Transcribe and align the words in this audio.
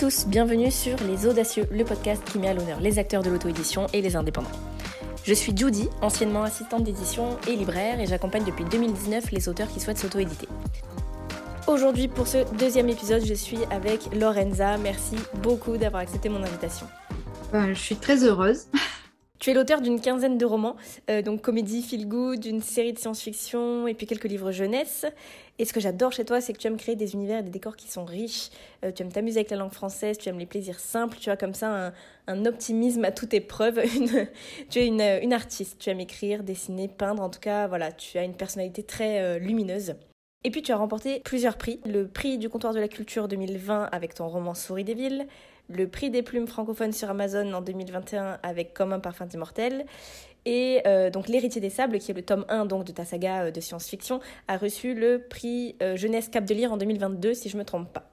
tous, 0.00 0.26
bienvenue 0.26 0.70
sur 0.70 0.96
Les 1.06 1.26
Audacieux, 1.26 1.66
le 1.70 1.84
podcast 1.84 2.22
qui 2.24 2.38
met 2.38 2.48
à 2.48 2.54
l'honneur 2.54 2.80
les 2.80 2.98
acteurs 2.98 3.22
de 3.22 3.28
l'auto-édition 3.28 3.86
et 3.92 4.00
les 4.00 4.16
indépendants. 4.16 4.48
Je 5.24 5.34
suis 5.34 5.54
Judy, 5.54 5.90
anciennement 6.00 6.42
assistante 6.42 6.84
d'édition 6.84 7.36
et 7.46 7.54
libraire, 7.54 8.00
et 8.00 8.06
j'accompagne 8.06 8.44
depuis 8.44 8.64
2019 8.64 9.30
les 9.30 9.46
auteurs 9.50 9.68
qui 9.68 9.78
souhaitent 9.78 9.98
s'auto-éditer. 9.98 10.48
Aujourd'hui, 11.66 12.08
pour 12.08 12.26
ce 12.26 12.50
deuxième 12.56 12.88
épisode, 12.88 13.26
je 13.26 13.34
suis 13.34 13.58
avec 13.70 14.00
Lorenza. 14.18 14.78
Merci 14.78 15.16
beaucoup 15.42 15.76
d'avoir 15.76 16.00
accepté 16.00 16.30
mon 16.30 16.42
invitation. 16.42 16.86
Ben, 17.52 17.74
je 17.74 17.78
suis 17.78 17.96
très 17.96 18.24
heureuse. 18.24 18.68
Tu 19.40 19.50
es 19.50 19.54
l'auteur 19.54 19.80
d'une 19.80 20.02
quinzaine 20.02 20.36
de 20.36 20.44
romans, 20.44 20.76
euh, 21.08 21.22
donc 21.22 21.40
comédie, 21.40 21.82
feel 21.82 22.06
good, 22.06 22.40
d'une 22.40 22.60
série 22.60 22.92
de 22.92 22.98
science-fiction 22.98 23.86
et 23.86 23.94
puis 23.94 24.06
quelques 24.06 24.26
livres 24.26 24.52
jeunesse. 24.52 25.06
Et 25.58 25.64
ce 25.64 25.72
que 25.72 25.80
j'adore 25.80 26.12
chez 26.12 26.26
toi, 26.26 26.42
c'est 26.42 26.52
que 26.52 26.58
tu 26.58 26.66
aimes 26.66 26.76
créer 26.76 26.94
des 26.94 27.14
univers 27.14 27.38
et 27.38 27.42
des 27.42 27.50
décors 27.50 27.74
qui 27.74 27.88
sont 27.88 28.04
riches. 28.04 28.50
Euh, 28.84 28.92
tu 28.92 29.02
aimes 29.02 29.10
t'amuser 29.10 29.38
avec 29.38 29.50
la 29.50 29.56
langue 29.56 29.72
française, 29.72 30.18
tu 30.18 30.28
aimes 30.28 30.38
les 30.38 30.44
plaisirs 30.44 30.78
simples, 30.78 31.16
tu 31.18 31.30
as 31.30 31.38
comme 31.38 31.54
ça 31.54 31.94
un, 32.26 32.44
optimisme 32.44 33.02
à 33.06 33.12
toute 33.12 33.32
épreuve. 33.32 33.80
tu 34.68 34.78
es 34.78 34.86
une, 34.86 35.32
artiste, 35.32 35.78
tu 35.78 35.88
aimes 35.88 36.00
écrire, 36.00 36.42
dessiner, 36.42 36.88
peindre. 36.88 37.22
En 37.22 37.30
tout 37.30 37.40
cas, 37.40 37.66
voilà, 37.66 37.92
tu 37.92 38.18
as 38.18 38.24
une 38.24 38.34
personnalité 38.34 38.82
très 38.82 39.20
euh, 39.20 39.38
lumineuse. 39.38 39.94
Et 40.42 40.50
puis 40.50 40.62
tu 40.62 40.72
as 40.72 40.76
remporté 40.76 41.20
plusieurs 41.20 41.58
prix. 41.58 41.80
Le 41.84 42.06
prix 42.06 42.38
du 42.38 42.48
comptoir 42.48 42.72
de 42.72 42.80
la 42.80 42.88
culture 42.88 43.28
2020 43.28 43.90
avec 43.92 44.14
ton 44.14 44.26
roman 44.26 44.54
Souris 44.54 44.84
des 44.84 44.94
villes, 44.94 45.26
le 45.68 45.86
prix 45.86 46.10
des 46.10 46.22
plumes 46.22 46.46
francophones 46.46 46.92
sur 46.92 47.10
Amazon 47.10 47.52
en 47.52 47.60
2021 47.60 48.38
avec 48.42 48.72
Comme 48.72 48.92
un 48.94 49.00
parfum 49.00 49.28
immortel. 49.32 49.84
Et 50.46 50.80
euh, 50.86 51.10
donc 51.10 51.28
L'héritier 51.28 51.60
des 51.60 51.68
sables, 51.68 51.98
qui 51.98 52.10
est 52.10 52.14
le 52.14 52.22
tome 52.22 52.46
1 52.48 52.64
donc, 52.64 52.84
de 52.84 52.92
ta 52.92 53.04
saga 53.04 53.44
euh, 53.44 53.50
de 53.50 53.60
science-fiction, 53.60 54.20
a 54.48 54.56
reçu 54.56 54.94
le 54.94 55.22
prix 55.28 55.76
euh, 55.82 55.96
Jeunesse 55.96 56.28
Cap 56.28 56.46
de 56.46 56.54
Lire 56.54 56.72
en 56.72 56.78
2022, 56.78 57.34
si 57.34 57.50
je 57.50 57.56
ne 57.56 57.60
me 57.60 57.66
trompe 57.66 57.92
pas. 57.92 58.09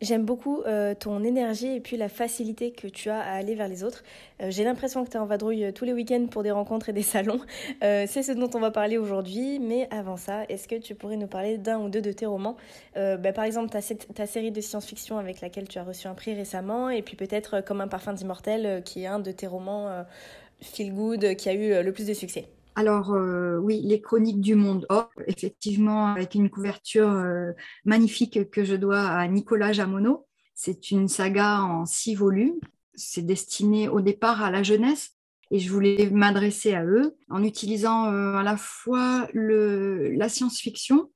J'aime 0.00 0.24
beaucoup 0.24 0.62
euh, 0.62 0.94
ton 0.94 1.24
énergie 1.24 1.74
et 1.74 1.80
puis 1.80 1.96
la 1.96 2.08
facilité 2.08 2.70
que 2.70 2.86
tu 2.86 3.10
as 3.10 3.18
à 3.18 3.32
aller 3.32 3.56
vers 3.56 3.66
les 3.66 3.82
autres. 3.82 4.04
Euh, 4.40 4.46
j'ai 4.48 4.62
l'impression 4.62 5.04
que 5.04 5.10
tu 5.10 5.16
es 5.16 5.20
en 5.20 5.26
vadrouille 5.26 5.64
euh, 5.64 5.72
tous 5.72 5.84
les 5.84 5.92
week-ends 5.92 6.26
pour 6.30 6.44
des 6.44 6.52
rencontres 6.52 6.88
et 6.88 6.92
des 6.92 7.02
salons. 7.08 7.40
c'est 7.80 8.22
ce 8.22 8.30
dont 8.30 8.50
on 8.54 8.60
va 8.60 8.70
parler 8.70 8.96
aujourd'hui. 8.96 9.58
Mais 9.58 9.88
avant 9.90 10.16
ça, 10.16 10.44
est-ce 10.48 10.68
que 10.68 10.76
tu 10.76 10.94
pourrais 10.94 11.16
nous 11.16 11.26
parler 11.26 11.58
d'un 11.58 11.80
ou 11.80 11.88
deux 11.88 12.00
de 12.00 12.12
tes 12.12 12.26
romans? 12.26 12.56
Bah, 12.94 13.32
Par 13.32 13.44
exemple, 13.44 13.70
ta, 13.70 13.80
ta 14.14 14.26
série 14.26 14.52
de 14.52 14.60
science-fiction 14.60 15.18
avec 15.18 15.40
laquelle 15.40 15.66
tu 15.66 15.78
as 15.78 15.84
reçu 15.84 16.06
un 16.06 16.14
prix 16.14 16.34
récemment. 16.34 16.90
Et 16.90 17.02
puis 17.02 17.16
peut-être 17.16 17.60
Comme 17.64 17.80
un 17.80 17.88
parfum 17.88 18.12
d'immortel, 18.12 18.82
qui 18.84 19.02
est 19.02 19.06
un 19.06 19.18
de 19.18 19.32
tes 19.32 19.46
romans 19.46 20.04
feel 20.60 20.92
good 20.92 21.36
qui 21.36 21.48
a 21.48 21.54
eu 21.54 21.82
le 21.82 21.92
plus 21.92 22.06
de 22.06 22.14
succès. 22.14 22.46
Alors 22.74 23.12
euh, 23.12 23.58
oui, 23.58 23.80
les 23.82 24.00
chroniques 24.00 24.40
du 24.40 24.54
monde 24.54 24.86
Or, 24.88 25.10
effectivement, 25.26 26.12
avec 26.12 26.34
une 26.34 26.48
couverture 26.48 27.10
euh, 27.10 27.52
magnifique 27.84 28.50
que 28.50 28.64
je 28.64 28.76
dois 28.76 29.00
à 29.00 29.26
Nicolas 29.26 29.72
Jamono. 29.72 30.26
C'est 30.54 30.90
une 30.90 31.08
saga 31.08 31.62
en 31.62 31.86
six 31.86 32.14
volumes. 32.14 32.58
C'est 32.94 33.26
destiné 33.26 33.88
au 33.88 34.00
départ 34.00 34.42
à 34.42 34.50
la 34.50 34.62
jeunesse 34.62 35.16
et 35.50 35.58
je 35.58 35.72
voulais 35.72 36.10
m'adresser 36.10 36.74
à 36.74 36.84
eux 36.84 37.16
en 37.30 37.42
utilisant 37.42 38.12
euh, 38.12 38.34
à 38.34 38.42
la 38.42 38.56
fois 38.56 39.28
la 39.34 40.28
science-fiction 40.28 41.10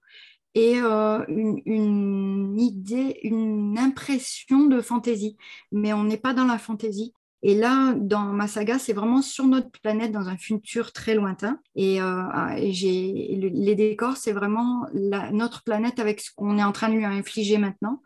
et 0.55 0.79
une, 0.79 1.63
une, 1.65 2.61
idée, 2.61 3.21
une 3.23 3.79
impression 3.79 4.67
de 4.67 4.81
fantaisie. 4.81 5.37
Mais 5.71 5.93
on 5.93 6.05
n'est 6.05 6.19
pas 6.19 6.35
dans 6.35 6.45
la 6.45 6.59
fantaisie. 6.59 7.15
Et 7.45 7.55
là, 7.55 7.95
dans 7.95 8.27
ma 8.27 8.47
saga, 8.47 8.79
c'est 8.79 8.93
vraiment 8.93 9.21
sur 9.21 9.47
notre 9.47 9.71
planète, 9.71 10.13
dans 10.13 10.29
un 10.29 10.37
futur 10.37 10.93
très 10.93 11.15
lointain. 11.15 11.59
Et, 11.75 12.01
euh, 12.01 12.23
les 12.57 13.75
décors, 13.75 14.17
c'est 14.17 14.33
vraiment 14.33 14.87
notre 14.95 15.65
planète 15.65 15.99
avec 15.99 16.21
ce 16.21 16.31
qu'on 16.35 16.57
est 16.59 16.63
en 16.63 16.71
train 16.71 16.89
de 16.89 16.95
lui 16.95 17.05
infliger 17.05 17.59
maintenant, 17.59 18.01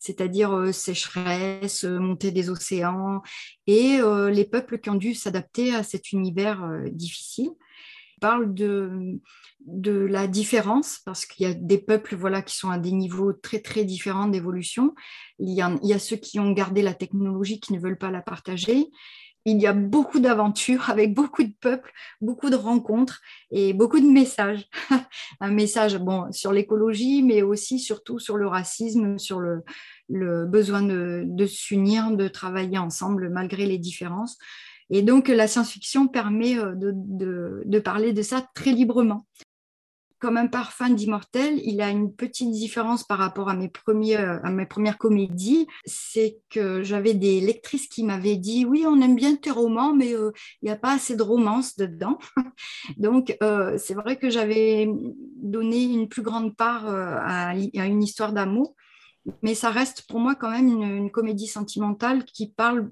c'est-à-dire 0.00 0.52
euh, 0.52 0.72
sécheresse, 0.72 1.84
euh, 1.84 2.00
montée 2.00 2.32
des 2.32 2.50
océans, 2.50 3.22
et 3.68 4.00
les 4.32 4.44
peuples 4.44 4.78
qui 4.80 4.90
ont 4.90 4.96
dû 4.96 5.14
s'adapter 5.14 5.72
à 5.72 5.84
cet 5.84 6.10
univers 6.10 6.68
difficile 6.90 7.50
parle 8.20 8.52
de, 8.52 9.20
de 9.66 9.92
la 9.92 10.26
différence, 10.26 11.00
parce 11.04 11.26
qu'il 11.26 11.46
y 11.46 11.50
a 11.50 11.54
des 11.54 11.78
peuples 11.78 12.16
voilà, 12.16 12.42
qui 12.42 12.56
sont 12.56 12.70
à 12.70 12.78
des 12.78 12.92
niveaux 12.92 13.32
très 13.32 13.60
très 13.60 13.84
différents 13.84 14.28
d'évolution. 14.28 14.94
Il, 15.38 15.52
y 15.52 15.62
a, 15.62 15.98
ceux 15.98 16.16
qui 16.16 16.40
ont 16.40 16.52
gardé 16.52 16.82
la 16.82 16.94
technologie, 16.94 17.60
qui 17.60 17.72
ne 17.72 17.78
veulent 17.78 17.98
pas 17.98 18.10
la 18.10 18.22
partager. 18.22 18.86
Il 19.46 19.58
y 19.58 19.66
a 19.66 19.72
beaucoup 19.72 20.20
d'aventures 20.20 20.90
avec 20.90 21.14
beaucoup 21.14 21.42
de 21.42 21.52
peuples, 21.60 21.92
beaucoup 22.20 22.50
de 22.50 22.56
rencontres 22.56 23.20
et 23.50 23.72
beaucoup 23.72 24.00
de 24.00 24.10
messages. 24.10 24.68
Un 25.40 25.50
message 25.50 25.98
bon, 25.98 26.30
sur 26.32 26.52
l'écologie, 26.52 27.22
mais 27.22 27.42
aussi 27.42 27.78
surtout 27.78 28.18
sur 28.18 28.36
le 28.36 28.46
racisme, 28.46 29.18
sur 29.18 29.40
le, 29.40 29.62
besoin 30.46 30.82
de, 30.82 31.24
de 31.26 31.46
s'unir, 31.46 32.10
de 32.10 32.28
travailler 32.28 32.78
ensemble 32.78 33.30
malgré 33.30 33.66
les 33.66 33.78
différences. 33.78 34.38
Et 34.90 35.02
donc, 35.02 35.28
la 35.28 35.46
science-fiction 35.46 36.08
permet 36.08 36.58
euh, 36.58 36.74
de, 36.74 37.78
parler 37.78 38.12
de 38.12 38.22
ça 38.22 38.44
très 38.54 38.72
librement. 38.72 39.26
Comme 40.20 40.36
un 40.36 40.46
parfum 40.46 40.90
d'immortel, 40.90 41.60
il 41.64 41.80
a 41.80 41.88
une 41.90 42.14
petite 42.14 42.50
différence 42.50 43.04
par 43.04 43.18
rapport 43.18 43.48
à 43.48 43.54
mes, 43.54 43.68
premiers, 43.68 44.18
euh, 44.18 44.38
à 44.42 44.50
mes 44.50 44.66
premières 44.66 44.98
comédies. 44.98 45.66
C'est 45.84 46.38
que 46.50 46.82
j'avais 46.82 47.14
des 47.14 47.40
lectrices 47.40 47.88
qui 47.88 48.04
m'avaient 48.04 48.36
dit 48.36 48.64
Oui, 48.64 48.84
on 48.86 49.00
aime 49.00 49.16
bien 49.16 49.34
tes 49.36 49.50
romans, 49.50 49.94
mais 49.94 50.14
euh, 50.14 50.30
il 50.62 50.66
n'y 50.66 50.70
a 50.70 50.76
pas 50.76 50.92
assez 50.92 51.16
de 51.16 51.22
romance 51.22 51.76
dedans. 51.76 52.18
Donc, 52.96 53.36
c'est 53.78 53.94
vrai 53.94 54.16
que 54.16 54.30
j'avais 54.30 54.88
donné 55.42 55.82
une 55.84 56.08
plus 56.08 56.22
grande 56.22 56.56
part 56.56 56.86
à 56.86 57.54
une 57.54 58.02
histoire 58.02 58.32
d'amour 58.32 58.74
mais 59.42 59.54
ça 59.54 59.70
reste 59.70 60.02
pour 60.08 60.20
moi 60.20 60.34
quand 60.34 60.50
même 60.50 60.68
une, 60.68 61.10
comédie 61.10 61.46
sentimentale 61.46 62.24
qui 62.24 62.50
parle 62.50 62.90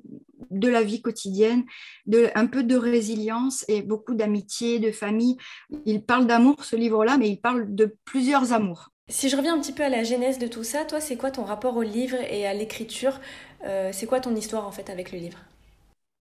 de 0.50 0.68
la 0.68 0.82
vie 0.82 1.02
quotidienne, 1.02 1.64
de, 2.06 2.30
un 2.34 2.46
peu 2.46 2.62
de 2.62 2.76
résilience 2.76 3.64
et 3.68 3.82
beaucoup 3.82 4.14
d'amitié, 4.14 4.78
de 4.78 4.90
famille. 4.90 5.36
Il 5.84 6.04
parle 6.04 6.26
d'amour, 6.26 6.64
ce 6.64 6.76
livre-là, 6.76 7.16
mais 7.16 7.28
il 7.28 7.40
parle 7.40 7.74
de 7.74 7.96
plusieurs 8.04 8.52
amours. 8.52 8.90
Si 9.08 9.28
je 9.28 9.36
reviens 9.36 9.54
un 9.54 9.60
petit 9.60 9.72
peu 9.72 9.82
à 9.82 9.88
la 9.88 10.04
genèse 10.04 10.38
de 10.38 10.46
tout 10.46 10.64
ça, 10.64 10.84
toi, 10.84 11.00
c'est 11.00 11.16
quoi 11.16 11.30
ton 11.30 11.44
rapport 11.44 11.76
au 11.76 11.82
livre 11.82 12.18
et 12.30 12.46
à 12.46 12.52
l'écriture? 12.52 13.20
Euh, 13.64 13.90
C'est 13.92 14.06
quoi 14.06 14.20
ton 14.20 14.34
histoire 14.36 14.66
en 14.66 14.72
fait 14.72 14.90
avec 14.90 15.12
le 15.12 15.18
livre? 15.18 15.38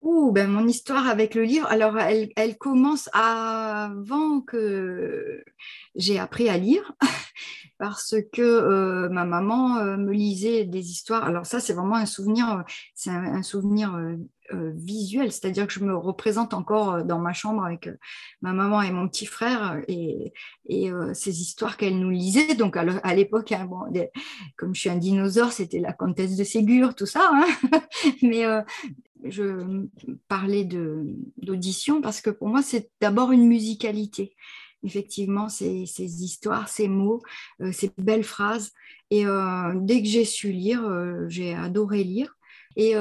Ouh, 0.02 0.32
ben 0.32 0.50
mon 0.50 0.68
histoire 0.68 1.08
avec 1.08 1.34
le 1.34 1.44
livre, 1.44 1.68
alors 1.68 1.98
elle, 1.98 2.58
commence 2.58 3.10
avant 3.14 4.42
que 4.42 5.44
j'ai 5.96 6.20
appris 6.20 6.48
à 6.48 6.58
lire. 6.58 6.94
parce 7.78 8.16
que 8.32 8.42
euh, 8.42 9.10
ma 9.10 9.26
maman 9.26 9.78
euh, 9.78 9.98
me 9.98 10.14
lisait 10.14 10.66
des 10.66 10.92
histoires. 10.92 11.26
Alors 11.26 11.46
ça, 11.46 11.60
c'est 11.60 11.74
vraiment 11.74 11.96
un 11.96 12.06
souvenir, 12.06 12.64
c'est 12.94 13.10
un, 13.10 13.44
souvenir 13.44 13.96
euh, 13.96 14.16
visuel, 14.52 15.32
c'est-à-dire 15.32 15.68
que 15.68 15.74
je 15.74 15.84
me 15.84 15.96
représente 15.96 16.54
encore 16.54 17.04
dans 17.04 17.20
ma 17.20 17.34
chambre 17.34 17.64
avec 17.66 17.90
ma 18.42 18.54
maman 18.54 18.82
et 18.82 18.92
mon 18.92 19.08
petit 19.08 19.26
frère 19.26 19.82
et, 19.88 20.34
ces 21.14 21.42
histoires 21.42 21.78
qu'elle 21.78 22.00
nous 22.00 22.10
lisait. 22.10 22.56
Donc 22.56 22.78
à 22.78 23.16
l'époque, 23.16 23.52
hein, 23.52 23.66
bon, 23.66 23.82
comme 24.56 24.76
je 24.76 24.80
suis 24.82 24.90
un 24.90 24.98
dinosaure, 24.98 25.52
c'était 25.52 25.80
la 25.80 25.94
comtesse 25.94 26.38
de 26.38 26.44
Ségur, 26.44 26.96
tout 26.96 27.06
ça. 27.06 27.32
Hein 27.34 27.82
Mais 28.22 28.44
je 29.24 29.86
parlais 30.28 30.64
d'audition 30.64 32.02
parce 32.02 32.22
que 32.22 32.30
pour 32.30 32.50
moi, 32.50 32.62
c'est 32.62 32.92
d'abord 33.02 33.32
une 33.32 33.48
musicalité 33.48 34.36
effectivement 34.86 35.50
ces, 35.50 35.84
histoires, 36.24 36.70
ces 36.70 36.88
mots, 36.88 37.22
euh, 37.62 37.72
ces 37.72 37.92
belles 37.98 38.24
phrases. 38.24 38.72
Et 39.12 39.26
euh, 39.26 39.74
dès 39.76 40.02
que 40.02 40.08
j'ai 40.08 40.26
su 40.26 40.52
lire, 40.52 40.84
euh, 40.86 41.26
j'ai 41.28 41.54
adoré 41.54 42.04
lire. 42.04 42.35
Et 42.76 42.94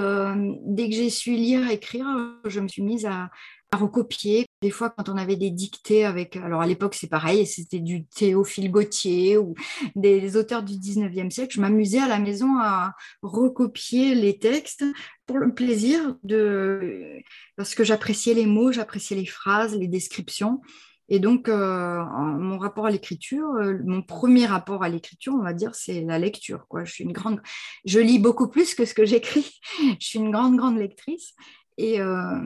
dès 0.67 0.89
que 0.89 0.95
j'ai 0.95 1.11
su 1.11 1.33
lire, 1.33 1.69
écrire, 1.71 2.07
je 2.45 2.61
me 2.61 2.69
suis 2.69 2.83
mise 2.83 3.07
à, 3.07 3.31
recopier. 3.75 4.47
Des 4.63 4.71
fois, 4.71 4.91
quand 4.91 5.09
on 5.09 5.17
avait 5.17 5.37
des 5.37 5.51
dictées 5.51 6.05
avec, 6.05 6.37
alors 6.37 6.61
à 6.61 6.67
l'époque 6.67 6.95
c'est 6.95 7.09
pareil, 7.09 7.47
c'était 7.47 7.81
du 7.81 8.07
Théophile 8.07 8.71
Gautier 8.71 9.37
ou 9.37 9.55
des, 9.97 10.37
auteurs 10.37 10.63
du 10.63 10.75
19e 10.75 11.31
siècle, 11.31 11.55
je 11.55 11.61
m'amusais 11.61 11.99
à 11.99 12.09
la 12.09 12.19
maison 12.19 12.59
à 12.59 12.95
recopier 13.23 14.15
les 14.15 14.39
textes 14.39 14.85
pour 15.27 15.39
le 15.39 15.53
plaisir 15.55 16.17
de, 16.23 17.21
parce 17.57 17.75
que 17.75 17.85
j'appréciais 17.85 18.35
les 18.35 18.47
mots, 18.47 18.73
j'appréciais 18.73 19.17
les 19.17 19.27
phrases, 19.27 19.77
les 19.77 19.89
descriptions. 19.89 20.61
Et 21.09 21.19
donc, 21.19 21.49
euh, 21.49 22.03
mon 22.39 22.59
rapport 22.59 22.87
à 22.87 22.91
l'écriture, 22.91 23.47
euh, 23.57 23.79
mon 23.85 24.03
premier 24.03 24.47
rapport 24.47 24.83
à 24.83 24.89
l'écriture, 24.89 25.35
on 25.35 25.43
va 25.43 25.53
dire, 25.53 25.75
c'est 25.75 26.01
la 26.03 26.19
lecture. 26.19 26.67
Quoi. 26.69 26.85
Je 26.85 27.03
une 27.03 27.13
grande, 27.13 27.41
je 27.85 28.01
lis 28.01 28.19
beaucoup 28.19 28.49
plus 28.49 28.75
que 28.75 28.85
ce 28.85 28.95
que 28.95 29.05
j'écris. 29.05 29.61
je 30.01 30.07
suis 30.07 30.19
une 30.19 30.31
grande, 30.31 30.57
grande 30.57 30.79
lectrice. 30.79 31.35
Et, 31.77 32.01
euh, 32.01 32.39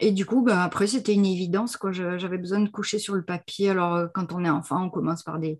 du 0.00 0.26
coup, 0.26 0.42
ben, 0.42 0.58
après, 0.58 0.86
c'était 0.86 1.14
une 1.14 1.26
évidence. 1.26 1.78
J'avais 1.90 2.38
besoin 2.38 2.60
de 2.60 2.68
coucher 2.68 2.98
sur 2.98 3.14
le 3.14 3.24
papier. 3.24 3.70
Alors, 3.70 4.08
quand 4.12 4.32
on 4.32 4.44
est 4.44 4.50
enfant, 4.50 4.84
on 4.84 4.90
commence 4.90 5.22
par 5.22 5.38
des, 5.38 5.58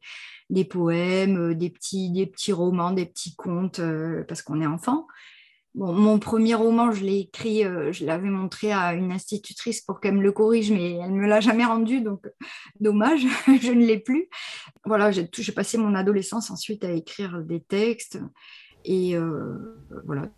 poèmes, 0.64 1.54
des 1.54 1.70
petits 1.70 2.52
romans, 2.52 2.92
des 2.92 3.06
petits 3.06 3.34
contes, 3.34 3.80
parce 4.28 4.42
qu'on 4.42 4.60
est 4.60 4.66
enfant 4.66 5.06
mon 5.74 6.18
premier 6.18 6.54
roman, 6.54 6.92
je 6.92 7.04
l'ai 7.04 7.18
écrit, 7.20 7.64
euh, 7.64 7.90
je 7.92 8.06
l'avais 8.06 8.30
montré 8.30 8.72
à 8.72 8.94
une 8.94 9.10
institutrice 9.10 9.80
pour 9.80 10.00
qu'elle 10.00 10.14
me 10.14 10.22
le 10.22 10.30
corrige, 10.30 10.70
mais 10.70 10.92
elle 10.92 11.12
ne 11.12 11.20
me 11.20 11.26
l'a 11.26 11.40
jamais 11.40 11.64
rendu, 11.64 12.00
donc 12.00 12.30
dommage, 12.80 13.26
je 13.60 13.72
ne 13.72 13.84
l'ai 13.84 13.98
plus. 13.98 14.28
Voilà, 14.84 15.10
j'ai 15.10 15.52
passé 15.52 15.76
mon 15.76 15.94
adolescence 15.94 16.50
ensuite 16.50 16.84
à 16.84 16.90
écrire 16.90 17.42
des 17.42 17.60
textes, 17.60 18.20
et 18.84 19.16
euh, 19.16 19.56
voilà. 20.04 20.28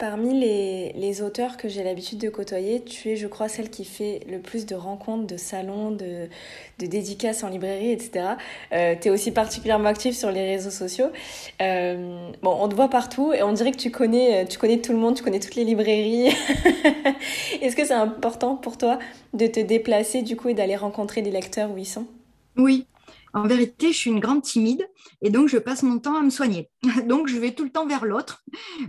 Parmi 0.00 0.32
les, 0.32 1.20
auteurs 1.20 1.58
que 1.58 1.68
j'ai 1.68 1.84
l'habitude 1.84 2.16
de 2.16 2.30
côtoyer, 2.30 2.82
tu 2.82 3.10
es, 3.10 3.16
je 3.16 3.26
crois, 3.26 3.50
celle 3.50 3.68
qui 3.68 3.84
fait 3.84 4.20
le 4.30 4.38
plus 4.38 4.64
de 4.64 4.74
rencontres, 4.74 5.26
de 5.26 5.36
salons, 5.36 5.90
de, 5.90 6.30
dédicaces 6.78 7.44
en 7.44 7.50
librairie, 7.50 7.92
etc. 7.92 8.24
Euh, 8.72 8.94
tu 8.98 9.08
es 9.08 9.10
aussi 9.10 9.30
particulièrement 9.30 9.90
active 9.90 10.14
sur 10.14 10.30
les 10.30 10.40
réseaux 10.40 10.70
sociaux. 10.70 11.08
Euh, 11.60 12.30
bon, 12.42 12.56
on 12.58 12.66
te 12.70 12.74
voit 12.74 12.88
partout 12.88 13.34
et 13.34 13.42
on 13.42 13.52
dirait 13.52 13.72
que 13.72 13.76
tu 13.76 13.90
connais, 13.90 14.46
tu 14.46 14.58
connais 14.58 14.78
tout 14.78 14.92
le 14.92 14.98
monde, 14.98 15.16
tu 15.16 15.22
connais 15.22 15.38
toutes 15.38 15.56
les 15.56 15.64
librairies. 15.64 16.28
Est-ce 17.60 17.76
que 17.76 17.84
c'est 17.84 17.92
important 17.92 18.56
pour 18.56 18.78
toi 18.78 18.98
de 19.34 19.46
te 19.48 19.60
déplacer 19.60 20.22
du 20.22 20.34
coup 20.34 20.48
et 20.48 20.54
d'aller 20.54 20.76
rencontrer 20.76 21.20
des 21.20 21.30
lecteurs 21.30 21.70
où 21.70 21.76
ils 21.76 21.84
sont? 21.84 22.06
Oui, 22.56 22.86
en 23.32 23.46
vérité, 23.46 23.92
je 23.92 23.96
suis 23.96 24.10
une 24.10 24.20
grande 24.20 24.42
timide 24.42 24.86
et 25.22 25.30
donc 25.30 25.48
je 25.48 25.58
passe 25.58 25.82
mon 25.82 25.98
temps 25.98 26.16
à 26.16 26.22
me 26.22 26.30
soigner. 26.30 26.70
Donc 27.06 27.28
je 27.28 27.38
vais 27.38 27.52
tout 27.52 27.64
le 27.64 27.70
temps 27.70 27.86
vers 27.86 28.04
l'autre 28.04 28.42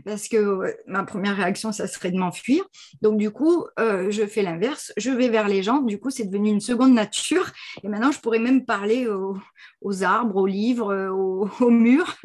parce 0.05 0.27
que 0.27 0.75
ma 0.87 1.03
première 1.03 1.35
réaction, 1.35 1.71
ça 1.71 1.87
serait 1.87 2.11
de 2.11 2.17
m'enfuir. 2.17 2.63
Donc 3.01 3.17
du 3.17 3.31
coup, 3.31 3.65
euh, 3.79 4.09
je 4.09 4.25
fais 4.25 4.41
l'inverse, 4.41 4.93
je 4.97 5.11
vais 5.11 5.29
vers 5.29 5.47
les 5.47 5.63
gens. 5.63 5.81
Du 5.81 5.99
coup, 5.99 6.09
c'est 6.09 6.25
devenu 6.25 6.49
une 6.49 6.59
seconde 6.61 6.93
nature 6.93 7.51
et 7.83 7.87
maintenant, 7.87 8.11
je 8.11 8.19
pourrais 8.19 8.39
même 8.39 8.65
parler 8.65 9.07
aux, 9.07 10.03
arbres, 10.03 10.37
aux 10.37 10.47
livres, 10.47 11.09
aux, 11.59 11.69
murs. 11.69 12.15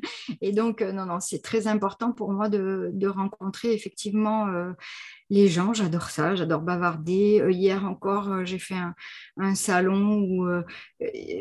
Et 0.41 0.53
donc, 0.53 0.83
euh, 0.83 0.93
non, 0.93 1.07
non, 1.07 1.21
c'est 1.21 1.43
très 1.43 1.67
important 1.67 2.13
pour 2.13 2.33
moi 2.33 2.49
de, 2.49 3.07
rencontrer 3.07 3.73
effectivement 3.73 4.49
euh, 4.49 4.73
les 5.29 5.49
gens, 5.49 5.75
j'adore 5.75 6.11
ça, 6.11 6.37
j'adore 6.37 6.61
bavarder. 6.61 7.41
Euh, 7.41 7.51
hier 7.51 7.85
encore, 7.85 8.31
euh, 8.31 8.45
j'ai 8.45 8.59
fait 8.59 8.77
un, 9.37 9.55
salon 9.55 10.19
où 10.21 10.47
euh, 10.47 10.63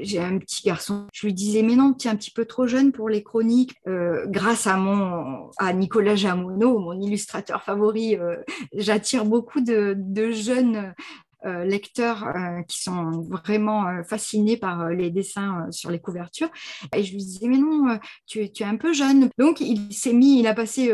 j'ai 0.02 0.20
un 0.20 0.38
petit 0.40 0.64
garçon. 0.64 1.08
Je 1.14 1.28
lui 1.28 1.34
disais, 1.34 1.62
mais 1.62 1.76
non, 1.76 1.94
tu 1.94 2.08
es 2.08 2.12
un 2.12 2.16
petit 2.16 2.32
peu 2.32 2.46
trop 2.46 2.68
jeune 2.68 2.92
pour 2.92 3.10
les 3.10 3.24
chroniques. 3.24 3.76
grâce 4.28 4.68
à, 4.68 4.78
mon, 4.78 5.52
à 5.58 5.74
Nicolas 5.74 6.16
Jamono, 6.16 6.80
mon 6.80 7.00
illustrateur 7.00 7.64
favori, 7.64 8.18
j'attire 8.74 9.26
beaucoup 9.26 9.62
de, 9.62 9.96
jeunes 10.32 10.94
lecteurs 11.44 12.26
qui 12.68 12.82
sont 12.82 13.22
vraiment 13.30 14.04
fascinés 14.04 14.58
par 14.58 14.90
les 14.90 15.12
dessins 15.12 15.68
sur 15.72 15.92
les 15.92 16.00
couvertures. 16.00 16.50
Et 16.96 17.04
je 17.04 17.12
lui 17.12 17.18
disais, 17.18 17.48
mais 17.48 17.58
non, 17.58 18.00
tu, 18.26 18.52
tu 18.52 18.64
es 18.64 18.66
un 18.66 18.78
peu 18.78 18.94
jeune. 18.94 19.30
Donc, 19.38 19.62
il 19.62 19.94
s'est 19.94 20.14
mis, 20.14 20.40
il 20.40 20.48
a 20.48 20.54
passé 20.54 20.92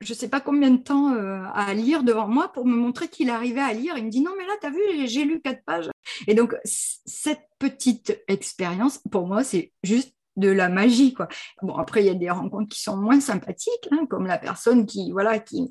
je 0.00 0.12
ne 0.12 0.16
sais 0.16 0.28
pas 0.28 0.40
combien 0.40 0.70
de 0.70 0.76
temps 0.76 1.12
euh, 1.14 1.42
à 1.54 1.74
lire 1.74 2.04
devant 2.04 2.28
moi 2.28 2.52
pour 2.52 2.66
me 2.66 2.76
montrer 2.76 3.08
qu'il 3.08 3.30
arrivait 3.30 3.60
à 3.60 3.72
lire. 3.72 3.96
Il 3.96 4.06
me 4.06 4.10
dit 4.10 4.20
non, 4.20 4.32
mais 4.38 4.46
là, 4.46 4.54
tu 4.60 4.66
as 4.66 4.70
vu, 4.70 5.08
j'ai 5.08 5.24
lu 5.24 5.40
quatre 5.40 5.64
pages. 5.64 5.90
Et 6.26 6.34
donc, 6.34 6.54
cette 6.64 7.42
petite 7.58 8.22
expérience, 8.28 8.98
pour 9.10 9.26
moi, 9.26 9.42
c'est 9.42 9.72
juste 9.82 10.14
de 10.36 10.48
la 10.48 10.68
magie 10.68 11.14
quoi. 11.14 11.26
Bon 11.62 11.74
après 11.74 12.02
il 12.02 12.06
y 12.06 12.10
a 12.10 12.14
des 12.14 12.30
rencontres 12.30 12.68
qui 12.68 12.80
sont 12.80 12.96
moins 12.96 13.18
sympathiques 13.18 13.88
hein, 13.90 14.06
comme 14.08 14.24
la 14.24 14.38
personne 14.38 14.86
qui 14.86 15.10
voilà 15.10 15.40
qui 15.40 15.68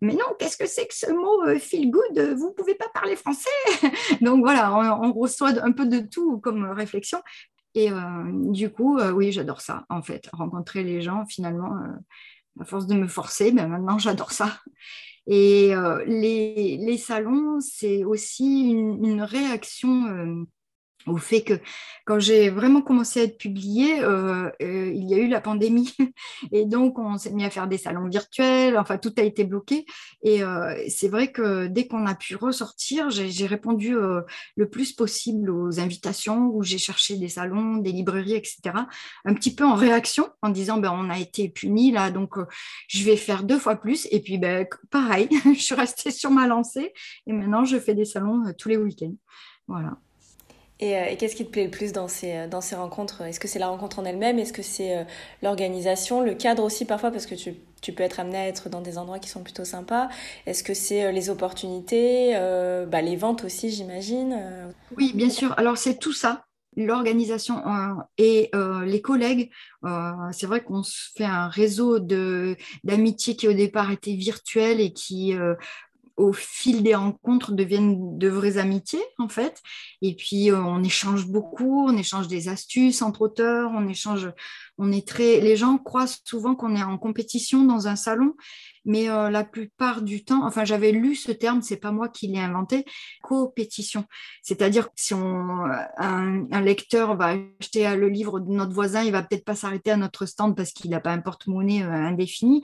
mais 0.00 0.12
non 0.12 0.26
qu'est-ce 0.38 0.56
que 0.56 0.66
c'est 0.66 0.86
que 0.86 0.94
ce 0.94 1.10
mot 1.10 1.42
euh, 1.48 1.58
feel 1.58 1.90
good? 1.90 2.36
Vous 2.36 2.52
pouvez 2.52 2.76
pas 2.76 2.88
parler 2.94 3.16
français 3.16 3.50
donc 4.20 4.44
voilà 4.44 4.72
on, 4.72 5.12
reçoit 5.12 5.60
un 5.64 5.72
peu 5.72 5.86
de 5.86 5.98
tout 5.98 6.38
comme 6.38 6.64
réflexion 6.64 7.18
et 7.74 7.90
euh, 7.90 7.96
du 8.52 8.70
coup 8.70 9.00
oui 9.00 9.32
j'adore 9.32 9.60
ça 9.60 9.84
en 9.88 10.00
fait 10.00 10.28
rencontrer 10.32 10.84
les 10.84 11.02
gens 11.02 11.26
finalement 11.26 11.72
à 12.60 12.64
force 12.64 12.86
de 12.86 12.94
me 12.94 13.08
forcer, 13.08 13.52
ben 13.52 13.68
maintenant 13.68 13.98
j'adore 13.98 14.32
ça. 14.32 14.60
Et 15.26 15.74
euh, 15.74 16.04
les, 16.06 16.76
les, 16.76 16.98
salons, 16.98 17.58
c'est 17.60 18.04
aussi 18.04 18.70
une, 18.70 19.04
une 19.04 19.22
réaction 19.22 20.06
euh, 20.06 20.44
au 21.06 21.16
fait 21.16 21.42
que 21.42 21.54
quand 22.04 22.18
j'ai 22.18 22.50
vraiment 22.50 22.82
commencé 22.82 23.20
à 23.20 23.22
être 23.24 23.38
publiée, 23.38 24.00
euh, 24.02 24.50
euh, 24.62 24.92
il 24.94 25.08
y 25.08 25.14
a 25.14 25.18
eu 25.18 25.28
la 25.28 25.40
pandémie 25.40 25.94
et 26.52 26.64
donc 26.64 26.98
on 26.98 27.16
s'est 27.16 27.32
mis 27.32 27.44
à 27.44 27.50
faire 27.50 27.66
des 27.66 27.78
salons 27.78 28.08
virtuels, 28.08 28.78
enfin 28.78 28.98
tout 28.98 29.12
a 29.18 29.22
été 29.22 29.44
bloqué 29.44 29.86
et 30.22 30.42
euh, 30.42 30.74
c'est 30.88 31.08
vrai 31.08 31.32
que 31.32 31.66
dès 31.66 31.86
qu'on 31.86 32.06
a 32.06 32.14
pu 32.14 32.36
ressortir, 32.36 33.10
j'ai 33.10 33.46
répondu 33.46 33.94
le 34.56 34.68
plus 34.68 34.92
possible 34.92 35.50
aux 35.50 35.80
invitations 35.80 36.50
où 36.52 36.62
j'ai 36.62 36.78
cherché 36.78 37.16
des 37.16 37.28
salons, 37.28 37.76
des 37.76 37.92
librairies, 37.92 38.34
etc. 38.34 38.60
Un 39.24 39.34
petit 39.34 39.54
peu 39.54 39.64
en 39.64 39.74
réaction 39.74 40.28
en 40.42 40.48
disant 40.48 40.78
ben 40.78 40.92
on 40.92 41.10
a 41.10 41.18
été 41.18 41.48
punis 41.48 41.90
là 41.90 42.10
donc 42.10 42.36
je 42.88 43.04
vais 43.04 43.16
faire 43.16 43.44
deux 43.44 43.58
fois 43.58 43.76
plus 43.76 44.08
et 44.10 44.20
puis 44.20 44.38
ben 44.38 44.66
pareil, 44.90 45.28
je 45.44 45.60
suis 45.60 45.74
restée 45.74 46.10
sur 46.10 46.30
ma 46.30 46.46
lancée 46.46 46.92
et 47.26 47.32
maintenant 47.32 47.64
je 47.64 47.78
fais 47.78 47.94
des 47.94 48.04
salons 48.04 48.42
tous 48.58 48.68
les 48.68 48.76
week-ends. 48.76 49.14
Voilà. 49.66 49.96
Euh, 50.82 51.06
et, 51.06 51.16
qu'est-ce 51.16 51.36
qui 51.36 51.46
te 51.46 51.50
plaît 51.50 51.64
le 51.64 51.70
plus 51.70 51.92
dans 51.92 52.08
ces, 52.08 52.32
euh, 52.32 52.48
dans 52.48 52.60
ces 52.60 52.74
rencontres? 52.74 53.22
Est-ce 53.22 53.38
que 53.38 53.48
c'est 53.48 53.58
la 53.58 53.68
rencontre 53.68 54.00
en 54.00 54.04
elle-même? 54.04 54.38
Est-ce 54.38 54.52
que 54.52 54.62
c'est 54.62 54.98
euh, 54.98 55.04
l'organisation, 55.42 56.20
le 56.22 56.34
cadre 56.34 56.64
aussi 56.64 56.84
parfois? 56.84 57.10
Parce 57.10 57.26
que 57.26 57.36
tu, 57.36 57.54
tu, 57.80 57.92
peux 57.92 58.02
être 58.02 58.18
amené 58.20 58.38
à 58.38 58.48
être 58.48 58.68
dans 58.68 58.80
des 58.80 58.98
endroits 58.98 59.20
qui 59.20 59.28
sont 59.28 59.42
plutôt 59.44 59.64
sympas. 59.64 60.08
Est-ce 60.46 60.64
que 60.64 60.74
c'est 60.74 61.12
les 61.12 61.30
opportunités 61.30 62.34
bah, 62.88 63.02
Les 63.02 63.16
ventes 63.16 63.44
aussi, 63.44 63.70
j'imagine 63.70 64.72
Oui, 64.96 65.12
bien 65.14 65.30
sûr. 65.30 65.54
Alors 65.58 65.78
c'est 65.78 65.98
tout 65.98 66.12
ça 66.12 66.44
l'organisation 66.76 67.62
et 68.18 68.50
les 68.84 69.00
collègues. 69.00 69.50
c'est 70.32 70.46
vrai 70.46 70.64
qu'on 70.64 70.82
se 70.82 71.10
fait 71.14 71.24
un 71.24 71.48
réseau 71.48 72.00
d'amitié 72.00 73.36
qui 73.36 73.46
au 73.46 73.52
départ 73.52 73.92
était 73.92 74.14
virtuel 74.14 74.80
et 74.80 74.92
qui 74.92 75.34
au 76.16 76.32
fil 76.32 76.82
des 76.82 76.94
rencontres 76.94 77.52
deviennent 77.52 78.18
de 78.18 78.28
vraies 78.28 78.58
amitiés 78.58 79.04
en 79.18 79.28
fait. 79.28 79.60
Et 80.00 80.14
puis 80.14 80.50
euh, 80.50 80.62
on 80.62 80.82
échange 80.82 81.26
beaucoup, 81.26 81.86
on 81.88 81.96
échange 81.96 82.28
des 82.28 82.48
astuces 82.48 83.02
entre 83.02 83.22
auteurs, 83.22 83.72
on 83.74 83.88
échange, 83.88 84.30
on 84.78 84.92
est 84.92 85.06
très, 85.06 85.40
les 85.40 85.56
gens 85.56 85.78
croient 85.78 86.06
souvent 86.24 86.54
qu'on 86.54 86.76
est 86.76 86.82
en 86.82 86.98
compétition 86.98 87.64
dans 87.64 87.88
un 87.88 87.96
salon, 87.96 88.34
mais 88.84 89.08
euh, 89.08 89.28
la 89.30 89.44
plupart 89.44 90.02
du 90.02 90.24
temps, 90.24 90.46
enfin 90.46 90.64
j'avais 90.64 90.92
lu 90.92 91.16
ce 91.16 91.32
terme, 91.32 91.62
c'est 91.62 91.78
pas 91.78 91.90
moi 91.90 92.08
qui 92.08 92.28
l'ai 92.28 92.40
inventé, 92.40 92.84
compétition. 93.22 94.04
C'est-à-dire 94.42 94.88
si 94.94 95.14
on, 95.14 95.64
un, 95.98 96.46
un, 96.50 96.60
lecteur 96.60 97.16
va 97.16 97.36
acheter 97.60 97.96
le 97.96 98.08
livre 98.08 98.38
de 98.38 98.52
notre 98.52 98.72
voisin, 98.72 99.02
il 99.02 99.12
va 99.12 99.22
peut-être 99.22 99.44
pas 99.44 99.56
s'arrêter 99.56 99.90
à 99.90 99.96
notre 99.96 100.26
stand 100.26 100.56
parce 100.56 100.72
qu'il 100.72 100.90
n'a 100.90 101.00
pas 101.00 101.12
un 101.12 101.20
porte-monnaie 101.20 101.82
euh, 101.82 101.90
indéfini, 101.90 102.62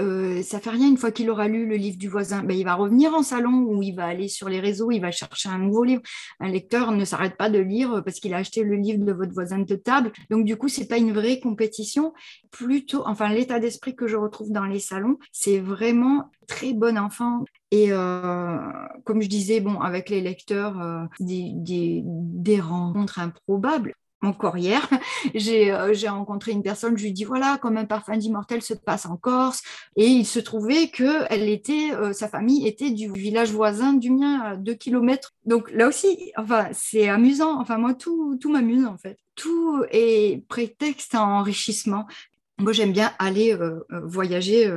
euh, 0.00 0.42
ça 0.42 0.60
fait 0.60 0.70
rien 0.70 0.88
une 0.88 0.96
fois 0.96 1.10
qu'il 1.10 1.30
aura 1.30 1.48
lu 1.48 1.66
le 1.66 1.76
livre 1.76 1.98
du 1.98 2.08
voisin. 2.08 2.42
Ben, 2.42 2.56
il 2.56 2.64
va 2.64 2.74
revenir 2.74 3.14
en 3.14 3.22
salon 3.22 3.66
ou 3.68 3.82
il 3.82 3.94
va 3.94 4.06
aller 4.06 4.28
sur 4.28 4.48
les 4.48 4.60
réseaux, 4.60 4.90
il 4.90 5.00
va 5.00 5.10
chercher 5.10 5.48
un 5.48 5.58
nouveau 5.58 5.84
livre. 5.84 6.02
Un 6.40 6.48
lecteur 6.48 6.92
ne 6.92 7.04
s'arrête 7.04 7.36
pas 7.36 7.50
de 7.50 7.58
lire 7.58 8.02
parce 8.04 8.20
qu'il 8.20 8.34
a 8.34 8.38
acheté 8.38 8.62
le 8.62 8.76
livre 8.76 9.04
de 9.04 9.12
votre 9.12 9.32
voisin 9.32 9.58
de 9.58 9.76
table. 9.76 10.12
Donc 10.30 10.44
du 10.44 10.56
coup, 10.56 10.68
c'est 10.68 10.88
pas 10.88 10.98
une 10.98 11.12
vraie 11.12 11.40
compétition. 11.40 12.12
Plutôt, 12.50 13.02
enfin, 13.06 13.28
l'état 13.28 13.60
d'esprit 13.60 13.94
que 13.94 14.06
je 14.06 14.16
retrouve 14.16 14.50
dans 14.50 14.64
les 14.64 14.80
salons, 14.80 15.18
c'est 15.32 15.58
vraiment 15.58 16.30
très 16.48 16.72
bon 16.72 16.98
enfant. 16.98 17.44
Et 17.70 17.92
euh, 17.92 18.58
comme 19.04 19.22
je 19.22 19.28
disais, 19.28 19.60
bon, 19.60 19.80
avec 19.80 20.10
les 20.10 20.20
lecteurs, 20.20 20.80
euh, 20.80 21.04
des 21.20 22.60
rencontres 22.60 23.20
improbables 23.20 23.94
encore 24.22 24.56
hier, 24.58 24.88
euh, 25.34 25.94
j'ai 25.94 26.08
rencontré 26.08 26.52
une 26.52 26.62
personne, 26.62 26.96
je 26.96 27.04
lui 27.04 27.12
dis 27.12 27.24
voilà, 27.24 27.58
comme 27.60 27.76
un 27.76 27.84
parfum 27.84 28.16
d'immortel 28.16 28.62
se 28.62 28.74
passe 28.74 29.06
en 29.06 29.16
Corse, 29.16 29.62
et 29.96 30.06
il 30.06 30.26
se 30.26 30.38
trouvait 30.38 30.88
que 30.88 31.24
elle 31.30 31.48
était, 31.48 31.92
euh, 31.92 32.12
sa 32.12 32.28
famille 32.28 32.66
était 32.66 32.90
du 32.90 33.12
village 33.12 33.52
voisin 33.52 33.94
du 33.94 34.10
mien, 34.10 34.40
à 34.40 34.56
deux 34.56 34.74
kilomètres. 34.74 35.34
Donc 35.46 35.70
là 35.72 35.88
aussi, 35.88 36.32
enfin, 36.36 36.68
c'est 36.72 37.08
amusant. 37.08 37.60
Enfin, 37.60 37.78
moi, 37.78 37.94
tout, 37.94 38.36
tout 38.40 38.50
m'amuse 38.50 38.86
en 38.86 38.98
fait. 38.98 39.18
Tout 39.34 39.84
est 39.90 40.46
prétexte 40.48 41.14
à 41.14 41.24
enrichissement. 41.24 42.06
Moi, 42.58 42.72
j'aime 42.72 42.92
bien 42.92 43.12
aller 43.18 43.54
euh, 43.54 43.80
voyager. 43.90 44.70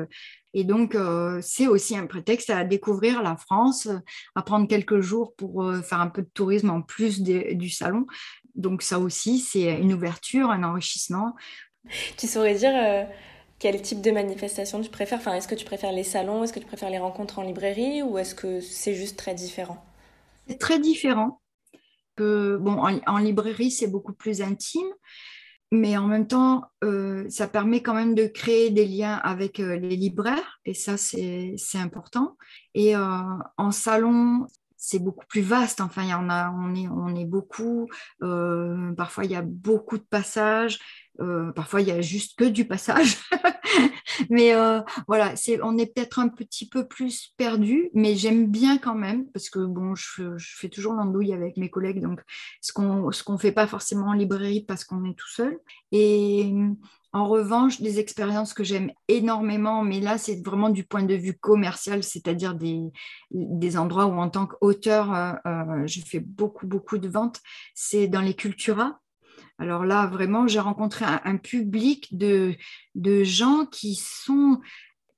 Et 0.54 0.64
donc, 0.64 0.96
c'est 1.42 1.68
aussi 1.68 1.98
un 1.98 2.06
prétexte 2.06 2.50
à 2.50 2.64
découvrir 2.64 3.24
la 3.24 3.36
France, 3.36 3.88
à 4.36 4.42
prendre 4.44 4.68
quelques 4.68 5.02
jours 5.02 5.34
pour 5.36 5.74
faire 5.84 6.00
un 6.00 6.10
peu 6.10 6.22
de 6.22 6.30
tourisme 6.34 6.70
en 6.70 6.82
plus 6.82 7.22
du 7.22 7.70
salon 7.70 8.06
donc 8.56 8.84
ça 8.84 9.00
aussi, 9.00 9.40
c'est 9.40 9.80
une 9.80 9.94
ouverture, 9.94 10.52
un 10.52 10.64
enrichissement. 10.64 11.36
Tu 12.18 12.28
saurais 12.28 12.56
dire 12.56 12.74
euh, 12.76 13.04
quel 13.60 13.82
type 13.82 14.02
de 14.02 14.12
manifestation 14.12 14.82
tu 14.82 14.90
préfères? 14.90 15.20
Enfin, 15.20 15.34
Est-ce 15.34 15.48
que 15.48 15.56
tu 15.56 15.66
préfères 15.66 15.92
les 15.92 16.04
salons? 16.04 16.44
Est-ce 16.44 16.54
que 16.54 16.60
tu 16.60 16.66
préfères 16.66 16.90
les 16.90 17.00
rencontres 17.00 17.40
en 17.40 17.44
librairie? 17.44 18.04
Ou 18.04 18.18
est-ce 18.18 18.36
que 18.36 18.62
c'est 18.62 18.94
juste 18.94 19.18
très 19.18 19.34
différent? 19.34 19.84
C'est 20.48 20.60
très 20.60 20.80
différent. 20.80 21.42
Que, 22.16 22.58
bon, 22.58 22.78
en, 22.80 23.18
librairie, 23.18 23.72
c'est 23.72 23.88
beaucoup 23.88 24.14
plus 24.14 24.44
intime. 24.44 24.88
Mais 25.74 25.98
en 25.98 26.06
même 26.06 26.28
temps, 26.28 26.66
euh, 26.84 27.28
ça 27.30 27.48
permet 27.48 27.82
quand 27.82 27.96
même 27.96 28.14
de 28.14 28.28
créer 28.28 28.70
des 28.70 28.86
liens 28.86 29.16
avec 29.16 29.60
euh, 29.60 29.76
les 29.76 29.96
libraires, 29.96 30.60
et 30.66 30.76
ça, 30.76 30.98
c'est 30.98 31.58
important. 31.74 32.38
Et 32.76 32.96
en 32.96 33.72
salon, 33.72 34.46
c'est 34.86 35.00
beaucoup 35.00 35.26
plus 35.28 35.42
vaste. 35.42 35.80
Enfin, 35.80 36.04
y 36.04 36.14
en 36.14 36.30
a, 36.30 36.52
on 36.52 37.16
est, 37.16 37.26
beaucoup. 37.26 37.88
Euh, 38.22 38.92
parfois, 38.98 39.24
il 39.24 39.32
y 39.32 39.36
a 39.36 39.42
beaucoup 39.42 39.98
de 39.98 40.04
passages. 40.04 40.78
Parfois, 41.56 41.82
il 41.82 41.88
y 41.88 41.92
a 41.92 42.02
juste 42.02 42.38
que 42.38 42.46
du 42.46 42.66
passage. 42.66 43.18
mais 44.30 44.54
voilà, 45.08 45.36
c'est, 45.36 45.62
on 45.62 45.78
est 45.78 45.94
peut-être 45.94 46.20
un 46.20 46.30
petit 46.30 46.68
peu 46.68 46.88
plus 46.88 47.34
perdu, 47.38 47.90
mais 47.94 48.16
j'aime 48.16 48.48
bien 48.48 48.78
quand 48.78 48.96
même, 48.96 49.28
parce 49.32 49.50
que 49.50 49.60
bon, 49.60 49.96
je, 49.96 50.36
fais 50.38 50.70
toujours 50.70 50.94
l'andouille 50.94 51.34
avec 51.34 51.58
mes 51.58 51.70
collègues, 51.70 52.02
donc 52.02 52.22
ce 52.62 52.74
qu'on 52.74 53.12
ce 53.12 53.24
qu'on 53.24 53.38
fait 53.38 53.52
pas 53.52 53.68
forcément 53.68 54.08
en 54.08 54.14
librairie 54.14 54.66
parce 54.66 54.84
qu'on 54.84 55.06
est 55.06 55.18
tout 55.18 55.30
seul. 55.30 55.60
Et 55.92 56.54
en 57.16 57.28
revanche, 57.28 57.80
des 57.80 58.00
expériences 58.00 58.56
que 58.56 58.64
j'aime 58.64 58.92
énormément, 59.08 59.84
mais 59.84 60.00
là, 60.00 60.18
c'est 60.18 60.44
vraiment 60.44 60.70
du 60.70 60.84
point 60.84 61.04
de 61.04 61.14
vue 61.14 61.38
commercial, 61.38 62.04
c'est-à-dire 62.04 62.56
des, 62.56 62.82
des, 63.30 63.78
endroits 63.78 64.08
où, 64.08 64.18
en 64.18 64.30
tant 64.30 64.48
qu'auteur, 64.48 65.14
euh, 65.14 65.34
euh, 65.46 65.88
je 65.88 66.02
fais 66.02 66.20
beaucoup, 66.20 66.66
beaucoup 66.66 66.98
de 66.98 67.08
ventes, 67.08 67.40
c'est 67.76 68.08
dans 68.08 68.22
les 68.22 68.34
culturas. 68.34 69.00
Alors 69.64 69.86
là, 69.86 70.08
vraiment, 70.08 70.46
j'ai 70.46 70.60
rencontré 70.60 71.06
un, 71.06 71.38
public 71.38 72.18
de 72.18 72.58
gens 73.24 73.66
qui 73.66 73.96
sont 73.96 74.60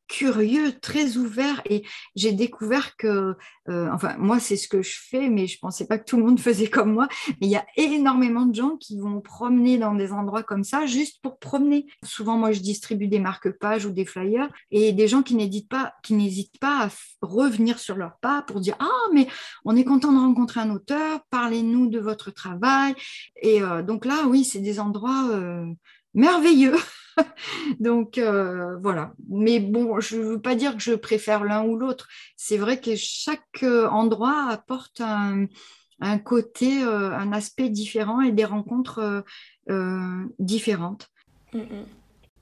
curieux, 0.07 0.73
très 0.79 1.17
ouvert 1.17 1.61
et 1.69 1.83
j'ai 2.15 2.31
découvert 2.31 2.95
que, 2.97 3.35
euh, 3.69 3.89
enfin 3.91 4.15
moi 4.17 4.39
c'est 4.39 4.57
ce 4.57 4.67
que 4.67 4.81
je 4.81 4.97
fais, 5.01 5.29
mais 5.29 5.47
je 5.47 5.59
pensais 5.59 5.87
pas 5.87 5.97
que 5.97 6.05
tout 6.05 6.17
le 6.17 6.23
monde 6.23 6.39
faisait 6.49 6.67
comme 6.67 6.93
moi. 6.93 7.07
Mais 7.41 7.47
il 7.47 7.49
y 7.49 7.55
a 7.55 7.65
énormément 7.77 8.45
de 8.45 8.55
gens 8.55 8.77
qui 8.77 8.99
vont 8.99 9.21
promener 9.21 9.77
dans 9.77 9.95
des 9.95 10.11
endroits 10.11 10.43
comme 10.43 10.63
ça 10.63 10.85
juste 10.85 11.21
pour 11.21 11.39
promener. 11.39 11.87
Souvent 12.03 12.37
moi 12.37 12.51
je 12.51 12.59
distribue 12.59 13.07
des 13.07 13.19
marque-pages 13.19 13.85
ou 13.85 13.91
des 13.91 14.05
flyers 14.05 14.49
et 14.71 14.91
des 14.91 15.07
gens 15.07 15.23
qui 15.23 15.35
n'hésitent 15.35 15.69
pas, 15.69 15.93
qui 16.03 16.13
n'hésitent 16.13 16.59
pas 16.59 16.85
à 16.85 16.89
revenir 17.21 17.79
sur 17.79 17.95
leur 17.95 18.17
pas 18.19 18.41
pour 18.43 18.59
dire 18.59 18.75
ah 18.79 19.09
mais 19.13 19.27
on 19.63 19.75
est 19.75 19.85
content 19.85 20.11
de 20.11 20.19
rencontrer 20.19 20.59
un 20.59 20.69
auteur, 20.69 21.21
parlez-nous 21.29 21.87
de 21.87 21.99
votre 21.99 22.31
travail. 22.31 22.93
Et 23.41 23.61
euh, 23.61 23.81
donc 23.81 24.05
là 24.05 24.25
oui 24.27 24.43
c'est 24.43 24.59
des 24.59 24.79
endroits 24.79 25.29
euh, 25.31 25.65
merveilleux. 26.15 26.77
Donc 27.79 28.17
euh, 28.17 28.77
voilà. 28.81 29.13
Mais 29.29 29.59
bon, 29.59 29.99
je 29.99 30.17
ne 30.17 30.23
veux 30.23 30.41
pas 30.41 30.55
dire 30.55 30.75
que 30.75 30.81
je 30.81 30.93
préfère 30.93 31.43
l'un 31.43 31.63
ou 31.63 31.77
l'autre. 31.77 32.07
C'est 32.35 32.57
vrai 32.57 32.79
que 32.79 32.95
chaque 32.95 33.63
euh, 33.63 33.87
endroit 33.89 34.47
apporte 34.49 35.01
un, 35.01 35.47
côté, 36.19 36.83
euh, 36.83 37.15
un 37.15 37.31
aspect 37.31 37.69
différent 37.69 38.21
et 38.21 38.31
des 38.31 38.45
rencontres 38.45 39.23
différentes. 40.39 41.09
Mm, 41.53 41.59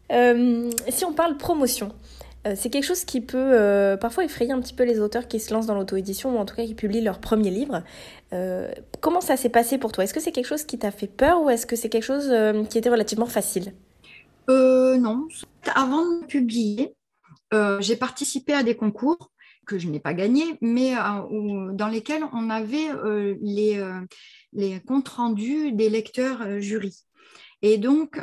mm. 0.10 0.70
si 0.90 1.06
on 1.06 1.14
parle 1.14 1.38
promotion, 1.38 1.94
c'est 2.56 2.70
quelque 2.70 2.84
chose 2.84 3.06
qui 3.06 3.22
peut 3.22 3.98
parfois 4.02 4.26
effrayer 4.26 4.52
un 4.52 4.60
petit 4.60 4.74
peu 4.74 4.84
les 4.84 5.00
auteurs 5.00 5.28
qui 5.28 5.40
se 5.40 5.54
lancent 5.54 5.68
dans 5.68 5.76
l'auto-édition 5.76 6.36
ou 6.36 6.40
en 6.40 6.46
tout 6.46 6.56
cas 6.56 6.66
qui 6.66 6.76
publient 6.76 7.02
leur 7.02 7.20
premier 7.20 7.50
livre. 7.52 7.84
comment 9.02 9.22
ça 9.22 9.38
s'est 9.38 9.50
passé 9.50 9.78
pour 9.78 9.92
toi? 9.92 10.04
Est-ce 10.04 10.14
que 10.14 10.20
c'est 10.20 10.32
quelque 10.32 10.48
chose 10.48 10.64
qui 10.64 10.78
t'a 10.78 10.92
fait 10.92 11.08
peur 11.08 11.42
ou 11.44 11.50
est-ce 11.50 11.66
que 11.66 11.76
c'est 11.76 11.90
quelque 11.90 12.04
chose 12.04 12.32
qui 12.70 12.78
était 12.78 12.90
relativement 12.90 13.26
facile? 13.28 13.74
Euh, 14.50 14.98
Non. 14.98 15.28
Avant 15.76 16.06
de 16.06 16.26
publier, 16.26 16.96
euh, 17.54 17.80
j'ai 17.82 17.96
participé 17.96 18.54
à 18.54 18.64
des 18.64 18.76
concours 18.76 19.32
que 19.66 19.78
je 19.78 19.88
n'ai 19.88 20.00
pas 20.00 20.14
gagnés, 20.14 20.58
mais 20.62 20.96
euh, 20.98 21.72
dans 21.72 21.88
lesquels 21.88 22.24
on 22.34 22.50
avait 22.50 22.90
euh, 22.90 23.36
les, 23.42 23.82
les 24.52 24.80
comptes 24.82 25.10
rendus 25.10 25.72
des 25.72 25.90
lecteurs 25.90 26.60
jury. 26.60 27.06
Et 27.64 27.78
donc, 27.80 28.22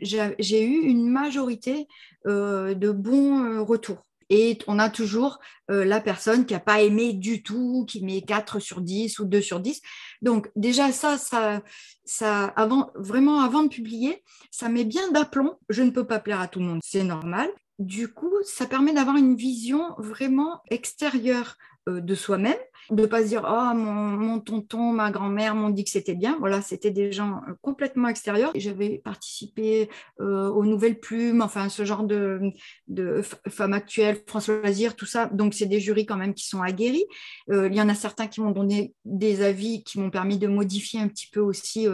j'ai 0.00 0.62
eu 0.62 0.82
une 0.82 1.08
majorité 1.08 1.88
de 2.24 2.90
bons 2.90 3.64
retours. 3.64 4.04
Et 4.30 4.58
on 4.66 4.78
a 4.78 4.90
toujours 4.90 5.38
la 5.68 6.00
personne 6.00 6.44
qui 6.44 6.52
n'a 6.52 6.60
pas 6.60 6.82
aimé 6.82 7.14
du 7.14 7.42
tout, 7.42 7.86
qui 7.88 8.04
met 8.04 8.20
4 8.20 8.60
sur 8.60 8.82
10 8.82 9.18
ou 9.20 9.24
2 9.24 9.40
sur 9.40 9.60
10. 9.60 9.80
Donc 10.20 10.50
déjà 10.54 10.92
ça, 10.92 11.16
ça, 11.16 11.62
ça 12.04 12.44
avant, 12.56 12.90
vraiment 12.94 13.40
avant 13.40 13.62
de 13.62 13.68
publier, 13.68 14.22
ça 14.50 14.68
met 14.68 14.84
bien 14.84 15.10
d'aplomb. 15.12 15.58
Je 15.70 15.82
ne 15.82 15.90
peux 15.90 16.06
pas 16.06 16.18
plaire 16.18 16.40
à 16.40 16.48
tout 16.48 16.58
le 16.58 16.66
monde, 16.66 16.80
c'est 16.84 17.04
normal. 17.04 17.48
Du 17.78 18.12
coup, 18.12 18.34
ça 18.42 18.66
permet 18.66 18.92
d'avoir 18.92 19.16
une 19.16 19.36
vision 19.36 19.94
vraiment 19.98 20.60
extérieure 20.68 21.54
euh, 21.54 21.77
de 21.88 22.14
soi-même, 22.14 22.56
de 22.90 23.06
pas 23.06 23.22
se 23.22 23.28
dire 23.28 23.44
oh 23.46 23.74
mon, 23.74 24.40
tonton, 24.40 24.92
ma 24.92 25.10
grand-mère 25.10 25.54
m'ont 25.54 25.70
dit 25.70 25.84
que 25.84 25.90
c'était 25.90 26.14
bien. 26.14 26.36
Voilà, 26.40 26.62
c'était 26.62 26.90
des 26.90 27.12
gens 27.12 27.42
euh, 27.48 27.52
complètement 27.60 28.08
extérieurs. 28.08 28.52
J'avais 28.54 29.00
participé 29.04 29.88
euh, 30.20 30.48
aux 30.48 30.64
Nouvelles 30.64 30.98
Plumes, 30.98 31.42
enfin 31.42 31.68
ce 31.68 31.84
genre 31.84 32.04
de, 32.04 32.40
de 32.86 33.22
femmes 33.48 33.74
actuelles, 33.74 34.18
François 34.26 34.60
Lazire, 34.62 34.96
tout 34.96 35.06
ça. 35.06 35.26
Donc 35.26 35.54
c'est 35.54 35.66
des 35.66 35.80
jurys 35.80 36.06
quand 36.06 36.16
même 36.16 36.34
qui 36.34 36.46
sont 36.46 36.62
aguerris. 36.62 37.04
il 37.48 37.74
y 37.74 37.80
en 37.80 37.88
a 37.88 37.94
certains 37.94 38.26
qui 38.26 38.40
m'ont 38.40 38.52
donné 38.52 38.94
des 39.04 39.42
avis 39.42 39.82
qui 39.84 39.98
m'ont 40.00 40.10
permis 40.10 40.38
de 40.38 40.46
modifier 40.46 41.00
un 41.00 41.08
petit 41.08 41.28
peu 41.30 41.40
aussi 41.40 41.86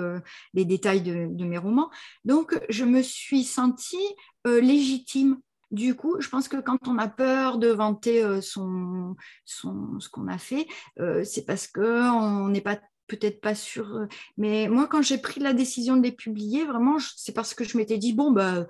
les 0.55 0.65
détails 0.65 1.03
de, 1.03 1.45
mes 1.45 1.59
romans. 1.59 1.91
Donc 2.25 2.59
je 2.69 2.85
me 2.85 3.03
suis 3.03 3.45
sentie 3.45 3.97
légitime 4.45 5.39
du 5.75 5.95
coup, 5.95 6.21
je 6.21 6.29
pense 6.29 6.49
que 6.49 6.61
quand 6.61 6.89
on 6.89 6.99
a 6.99 7.09
peur 7.09 7.59
de 7.59 7.69
vanter 7.69 8.23
euh, 8.23 8.41
son, 8.41 9.17
ce 9.45 10.09
qu'on 10.09 10.29
a 10.29 10.39
fait, 10.39 10.67
euh, 11.01 11.25
c'est 11.25 11.45
parce 11.45 11.67
qu'on 11.67 12.49
n'est 12.49 12.61
pas 12.61 12.79
peut-être 13.07 13.41
pas 13.41 13.55
sûr. 13.55 13.97
Euh, 13.97 14.07
mais 14.39 14.69
moi, 14.69 14.87
quand 14.87 15.03
j'ai 15.03 15.19
pris 15.19 15.41
la 15.41 15.53
décision 15.53 15.97
de 15.97 16.03
les 16.03 16.13
publier, 16.13 16.65
vraiment, 16.65 16.97
c'est 17.17 17.35
parce 17.35 17.55
que 17.55 17.65
je 17.65 17.77
m'étais 17.77 17.99
dit, 17.99 18.13
bon, 18.13 18.31
bah, 18.31 18.67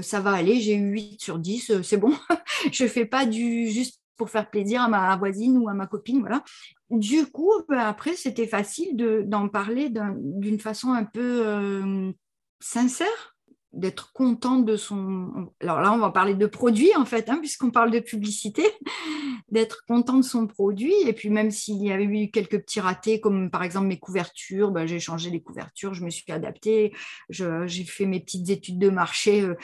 ça 0.00 0.20
va 0.20 0.32
aller, 0.32 0.60
j'ai 0.60 0.76
eu 0.76 0.90
8 0.92 1.20
sur 1.20 1.38
10, 1.38 1.82
c'est 1.82 1.96
bon. 1.96 2.14
je 2.72 2.84
ne 2.84 2.88
fais 2.88 3.04
pas 3.04 3.26
du 3.26 3.68
juste 3.68 4.00
pour 4.16 4.30
faire 4.30 4.50
plaisir 4.50 4.82
à 4.82 4.88
ma 4.88 5.16
voisine 5.16 5.58
ou 5.58 5.68
à 5.68 5.74
ma 5.74 5.86
copine, 5.86 6.20
voilà. 6.20 6.42
Du 6.90 7.26
coup, 7.26 7.52
bah, 7.68 7.88
après, 7.88 8.14
c'était 8.14 8.46
facile 8.46 8.96
d'en 9.26 9.48
parler 9.48 9.90
d'une 9.90 10.60
façon 10.60 10.92
un 10.92 11.04
peu 11.04 12.14
sincère 12.60 13.37
d'être 13.78 14.12
contente 14.12 14.64
de 14.64 14.76
son... 14.76 15.50
Alors 15.60 15.80
là, 15.80 15.92
on 15.92 15.98
va 15.98 16.10
parler 16.10 16.34
de 16.34 16.46
produit 16.46 16.90
en 16.96 17.04
fait, 17.04 17.28
hein, 17.28 17.38
puisqu'on 17.38 17.70
parle 17.70 17.90
de 17.90 18.00
publicité, 18.00 18.62
d'être 19.50 19.84
content 19.86 20.16
de 20.16 20.22
son 20.22 20.46
produit. 20.46 20.94
Et 21.06 21.12
puis 21.12 21.30
même 21.30 21.50
s'il 21.50 21.82
y 21.82 21.92
avait 21.92 22.04
eu 22.04 22.30
quelques 22.30 22.60
petits 22.60 22.80
ratés, 22.80 23.20
comme 23.20 23.50
par 23.50 23.62
exemple 23.62 23.86
mes 23.86 23.98
couvertures, 23.98 24.70
ben, 24.70 24.86
j'ai 24.86 25.00
changé 25.00 25.30
les 25.30 25.40
couvertures, 25.40 25.94
je 25.94 26.04
me 26.04 26.10
suis 26.10 26.30
adaptée, 26.30 26.92
j'ai 27.30 27.84
fait 27.84 28.06
mes 28.06 28.20
petites 28.20 28.50
études 28.50 28.78
de 28.78 28.90
marché 28.90 29.42
euh, 29.42 29.54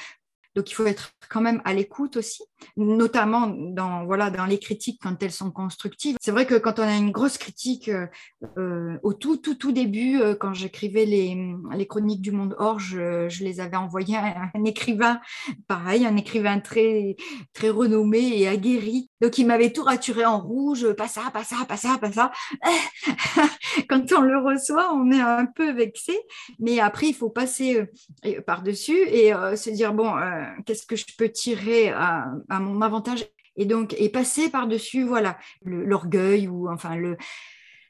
donc 0.55 0.71
il 0.71 0.75
faut 0.75 0.87
être 0.87 1.13
quand 1.29 1.41
même 1.41 1.61
à 1.65 1.75
l'écoute 1.75 2.17
aussi, 2.17 2.45
notamment 2.77 3.49
dans, 3.49 4.05
voilà, 4.05 4.31
dans 4.31 4.47
les 4.47 4.59
critiques 4.59 5.01
quand 5.03 5.23
elles 5.23 5.33
sont 5.33 5.51
constructives. 5.51 6.17
C'est 6.21 6.31
vrai 6.31 6.47
que 6.47 6.55
quand 6.55 6.79
on 6.79 6.83
a 6.83 6.97
une 6.97 7.11
grosse 7.11 7.39
critique 7.39 7.91
euh, 8.59 8.99
au 9.03 9.15
tout, 9.15 9.37
tout, 9.37 9.55
tout 9.55 9.73
début, 9.73 10.21
euh, 10.21 10.35
quand 10.35 10.55
j'écrivais 10.55 11.07
les, 11.07 11.37
les, 11.75 11.87
chroniques 11.87 12.23
du 12.23 12.31
monde 12.31 12.55
hors, 12.59 12.79
je, 12.79 13.29
je 13.29 13.45
les 13.45 13.61
avais 13.61 13.77
envoyées 13.77 14.17
à 14.17 14.51
un 14.55 14.65
écrivain, 14.65 15.21
pareil, 15.67 16.07
un 16.07 16.17
écrivain 16.17 16.61
très, 16.61 17.17
très 17.53 17.71
renommé 17.71 18.39
et 18.39 18.49
aguerri. 18.49 19.11
Donc 19.25 19.39
il 19.39 19.47
m'avait 19.47 19.73
tout 19.73 19.85
raturé 19.85 20.27
en 20.27 20.39
rouge, 20.39 20.93
pas 20.93 21.09
ça, 21.09 21.23
pas 21.33 21.45
ça, 21.45 21.57
pas 21.67 21.79
ça, 21.79 21.97
pas 21.99 22.13
ça. 22.13 22.31
quand 23.89 24.13
on 24.13 24.21
le 24.21 24.39
reçoit, 24.39 24.93
on 24.93 25.11
est 25.11 25.19
un 25.19 25.47
peu 25.47 25.73
vexé, 25.73 26.13
mais 26.59 26.79
après 26.79 27.07
il 27.07 27.15
faut 27.15 27.31
passer 27.31 27.89
euh, 28.27 28.43
par-dessus 28.43 28.99
et 29.09 29.33
se 29.57 29.71
dire, 29.71 29.95
bon, 29.95 30.13
qu'est-ce 30.67 30.85
que 30.85 30.95
je 30.95 31.07
peux 31.17 31.31
tirer 31.31 31.89
à, 31.89 32.35
mon 32.51 32.83
avantage? 32.83 33.25
Et 33.57 33.65
donc 33.65 33.95
et 33.97 34.11
passer 34.11 34.51
par 34.51 34.67
dessus 34.67 35.05
voilà 35.05 35.39
l'orgueil 35.65 36.49
ou 36.49 36.69
enfin 36.69 36.97
le 36.97 37.17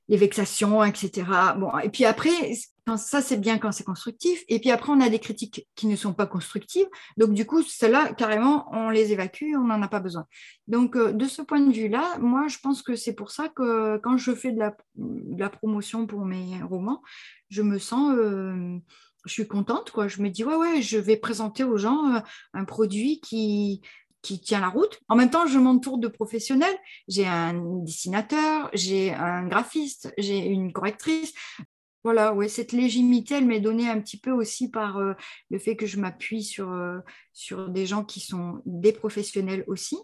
les 0.09 0.17
vexations 0.17 0.85
etc 0.85 1.25
bon 1.57 1.77
et 1.79 1.89
puis 1.89 2.05
après 2.05 2.31
ça 2.97 3.23
c'est 3.23 3.39
bien 3.39 3.59
quand 3.59 3.73
c'est 3.73 3.85
constructif. 3.85 4.45
Et 4.49 4.59
puis 4.61 4.71
après 4.71 4.93
on 4.93 5.01
a 5.01 5.09
des 5.09 5.19
critiques 5.19 5.67
qui 5.75 5.87
ne 5.87 5.97
sont 5.97 6.13
pas 6.13 6.27
constructives. 6.27 6.87
Donc 7.17 7.33
du 7.33 7.47
coup 7.47 7.63
celles-là 7.63 8.13
carrément 8.13 8.67
on 8.73 8.91
les 8.91 9.13
évacue 9.13 9.55
on 9.57 9.65
n'en 9.65 9.81
a 9.83 9.89
pas 9.89 10.01
besoin. 10.01 10.27
Donc 10.69 10.97
euh, 10.97 11.13
de 11.13 11.25
ce 11.25 11.43
point 11.43 11.61
de 11.61 11.73
vue 11.73 11.89
là 11.89 12.19
moi 12.19 12.47
je 12.49 12.59
pense 12.59 12.83
que 12.83 12.95
c'est 12.95 13.15
pour 13.15 13.31
ça 13.31 13.49
que 13.49 13.97
quand 13.99 14.19
je 14.19 14.35
fais 14.35 14.53
de 14.53 14.59
la, 14.59 15.49
promotion 15.49 16.07
pour 16.07 16.25
mes 16.25 16.63
romans 16.63 17.03
je 17.49 17.63
me 17.63 17.79
sens 17.79 18.15
euh, 18.17 18.79
je 19.27 19.33
suis 19.33 19.49
contente, 19.49 19.91
quoi. 19.91 20.07
Je 20.07 20.21
me 20.21 20.29
dis, 20.29 20.45
ouais, 20.45 20.55
ouais, 20.55 20.83
je 20.83 20.99
vais 20.99 21.17
présenter 21.17 21.65
aux 21.65 21.79
gens 21.79 22.15
euh, 22.15 22.21
un 22.53 22.65
produit 22.65 23.21
qui, 23.21 23.81
qui 24.25 24.40
tient 24.40 24.61
la 24.61 24.69
route. 24.69 24.99
En 25.09 25.16
même 25.16 25.31
temps, 25.31 25.47
je 25.47 25.59
m'entoure 25.59 25.99
de 25.99 26.09
professionnels. 26.09 26.76
J'ai 27.07 27.26
un 27.26 27.52
dessinateur, 27.85 28.71
j'ai 28.73 29.12
un 29.12 29.47
graphiste, 29.47 30.12
j'ai 30.19 30.38
une 30.38 30.73
correctrice. 30.73 31.35
Voilà, 32.02 32.35
ouais, 32.35 32.49
cette 32.49 32.73
légitimité, 32.73 33.37
elle 33.37 33.47
m'est 33.47 33.61
donnée 33.61 33.88
un 33.88 34.00
petit 34.00 34.19
peu 34.19 34.31
aussi 34.31 34.71
par 34.71 34.99
euh, 34.99 35.14
le 35.50 35.59
fait 35.59 35.76
que 35.76 35.87
je 35.87 35.99
m'appuie 35.99 36.43
sur, 36.43 36.71
euh, 36.71 36.99
sur 37.33 37.69
des 37.69 37.87
gens 37.87 38.04
qui 38.04 38.21
sont 38.21 38.61
des 38.66 38.93
professionnels 38.93 39.64
aussi. 39.69 39.97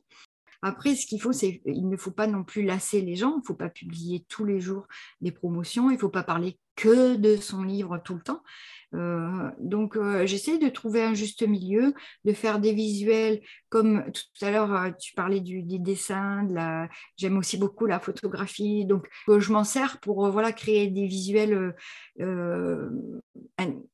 Après, 0.62 0.94
ce 0.94 1.06
qu'il 1.06 1.20
faut, 1.20 1.32
c'est 1.32 1.62
il 1.64 1.88
ne 1.88 1.96
faut 1.96 2.10
pas 2.10 2.26
non 2.26 2.44
plus 2.44 2.62
lasser 2.62 3.00
les 3.00 3.16
gens. 3.16 3.34
Il 3.36 3.40
ne 3.40 3.46
faut 3.46 3.54
pas 3.54 3.70
publier 3.70 4.24
tous 4.28 4.44
les 4.44 4.60
jours 4.60 4.86
des 5.20 5.32
promotions. 5.32 5.90
Il 5.90 5.94
ne 5.94 5.98
faut 5.98 6.08
pas 6.08 6.22
parler 6.22 6.58
que 6.76 7.16
de 7.16 7.36
son 7.36 7.62
livre 7.62 8.00
tout 8.04 8.14
le 8.14 8.22
temps. 8.22 8.42
Euh, 8.94 9.50
donc, 9.58 9.96
euh, 9.96 10.26
j'essaie 10.26 10.58
de 10.58 10.68
trouver 10.68 11.02
un 11.02 11.14
juste 11.14 11.46
milieu, 11.46 11.94
de 12.24 12.32
faire 12.32 12.58
des 12.58 12.72
visuels, 12.72 13.40
comme 13.68 14.04
tout 14.12 14.44
à 14.44 14.50
l'heure, 14.50 14.74
euh, 14.74 14.90
tu 14.98 15.14
parlais 15.14 15.40
du, 15.40 15.62
des 15.62 15.78
dessins, 15.78 16.46
j'aime 17.16 17.38
aussi 17.38 17.56
beaucoup 17.56 17.86
la 17.86 18.00
photographie, 18.00 18.84
donc 18.84 19.08
je 19.28 19.52
m'en 19.52 19.64
sers 19.64 20.00
pour 20.00 20.28
voilà, 20.30 20.52
créer 20.52 20.88
des 20.88 21.06
visuels 21.06 21.74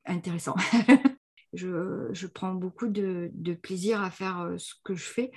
intéressants. 0.04 0.56
Je, 1.52 2.26
prends 2.26 2.52
beaucoup 2.52 2.88
de, 2.88 3.30
plaisir 3.62 4.02
à 4.02 4.10
faire 4.10 4.54
ce 4.58 4.74
que 4.84 4.94
je 4.94 5.04
fais. 5.04 5.30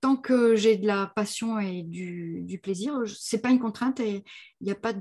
Tant 0.00 0.16
que 0.16 0.54
j'ai 0.54 0.76
de 0.76 0.86
la 0.86 1.10
passion 1.14 1.58
et 1.58 1.82
du, 1.82 2.60
plaisir, 2.62 2.94
ce 3.06 3.36
n'est 3.36 3.42
pas 3.42 3.50
une 3.50 3.58
contrainte 3.58 4.00
et 4.00 4.24
il 4.60 4.64
n'y 4.64 4.70
a 4.70 4.76
pas 4.76 4.92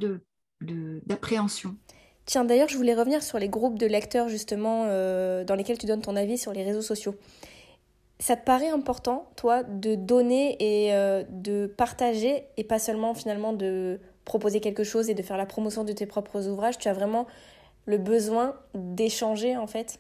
d'appréhension. 0.61 1.75
Tiens, 2.25 2.43
d'ailleurs, 2.43 2.67
je 2.67 2.77
voulais 2.77 2.95
revenir 2.95 3.23
sur 3.23 3.39
les 3.39 3.47
groupes 3.47 3.77
de 3.77 3.85
lecteurs, 3.85 4.27
justement, 4.27 4.85
dans 4.85 5.55
lesquels 5.55 5.77
tu 5.77 5.85
donnes 5.85 6.01
ton 6.01 6.15
avis 6.15 6.37
sur 6.37 6.51
les 6.51 6.63
réseaux 6.63 6.81
sociaux. 6.81 7.15
Ça 8.19 8.35
te 8.35 8.43
paraît 8.43 8.69
important, 8.69 9.31
toi, 9.35 9.63
de 9.63 9.93
donner 9.93 10.57
et 10.59 10.91
de 11.29 11.67
partager 11.67 12.45
et 12.57 12.63
pas 12.63 12.79
seulement 12.79 13.13
finalement 13.13 13.53
de 13.53 13.99
proposer 14.25 14.59
quelque 14.59 14.83
chose 14.83 15.09
et 15.09 15.13
de 15.13 15.21
faire 15.21 15.37
la 15.37 15.45
promotion 15.45 15.83
de 15.83 15.93
tes 15.93 16.05
propres 16.05 16.47
ouvrages, 16.47 16.77
tu 16.77 16.89
as 16.89 16.93
vraiment 16.93 17.27
le 17.85 17.97
besoin 17.97 18.55
d'échanger 18.75 19.55
en 19.57 19.67
fait? 19.67 19.99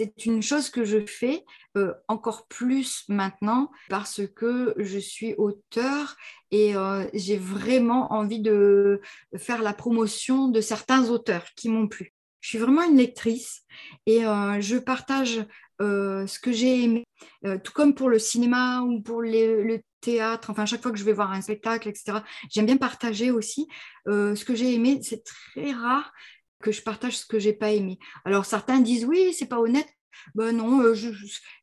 C'est 0.00 0.24
une 0.24 0.42
chose 0.42 0.70
que 0.70 0.82
je 0.82 1.04
fais 1.04 1.44
euh, 1.76 1.92
encore 2.08 2.46
plus 2.46 3.04
maintenant 3.08 3.70
parce 3.90 4.22
que 4.34 4.74
je 4.78 4.98
suis 4.98 5.34
auteur 5.34 6.16
et 6.50 6.74
euh, 6.74 7.06
j'ai 7.12 7.36
vraiment 7.36 8.10
envie 8.14 8.40
de 8.40 9.02
faire 9.36 9.60
la 9.60 9.74
promotion 9.74 10.48
de 10.48 10.62
certains 10.62 11.10
auteurs 11.10 11.44
qui 11.54 11.68
m'ont 11.68 11.86
plu. 11.86 12.14
Je 12.40 12.48
suis 12.48 12.58
vraiment 12.58 12.82
une 12.82 12.96
lectrice 12.96 13.62
et 14.06 14.24
euh, 14.24 14.58
je 14.62 14.78
partage 14.78 15.44
ce 15.82 16.38
que 16.38 16.52
j'ai 16.52 16.84
aimé, 16.84 17.06
tout 17.42 17.72
comme 17.72 17.94
pour 17.94 18.10
le 18.10 18.18
cinéma 18.18 18.82
ou 18.82 19.00
pour 19.00 19.22
le 19.22 19.80
théâtre, 20.02 20.50
enfin 20.50 20.66
chaque 20.66 20.82
fois 20.82 20.92
que 20.92 20.98
je 20.98 21.04
vais 21.04 21.14
voir 21.14 21.32
un 21.32 21.40
spectacle, 21.40 21.88
etc. 21.88 22.18
J'aime 22.50 22.66
bien 22.66 22.76
partager 22.76 23.30
aussi 23.30 23.66
ce 24.06 24.44
que 24.44 24.54
j'ai 24.54 24.74
aimé. 24.74 25.00
C'est 25.02 25.24
très 25.24 25.72
rare 25.72 26.12
que 26.60 26.72
je 26.72 26.82
partage 26.82 27.18
ce 27.18 27.26
que 27.26 27.38
j'ai 27.38 27.52
pas 27.52 27.70
aimé. 27.70 27.98
Alors 28.24 28.44
certains 28.44 28.80
disent 28.80 29.04
oui, 29.04 29.32
c'est 29.32 29.46
pas 29.46 29.58
honnête. 29.58 29.88
Ben 30.34 30.54
non, 30.54 30.94
je 30.94 31.10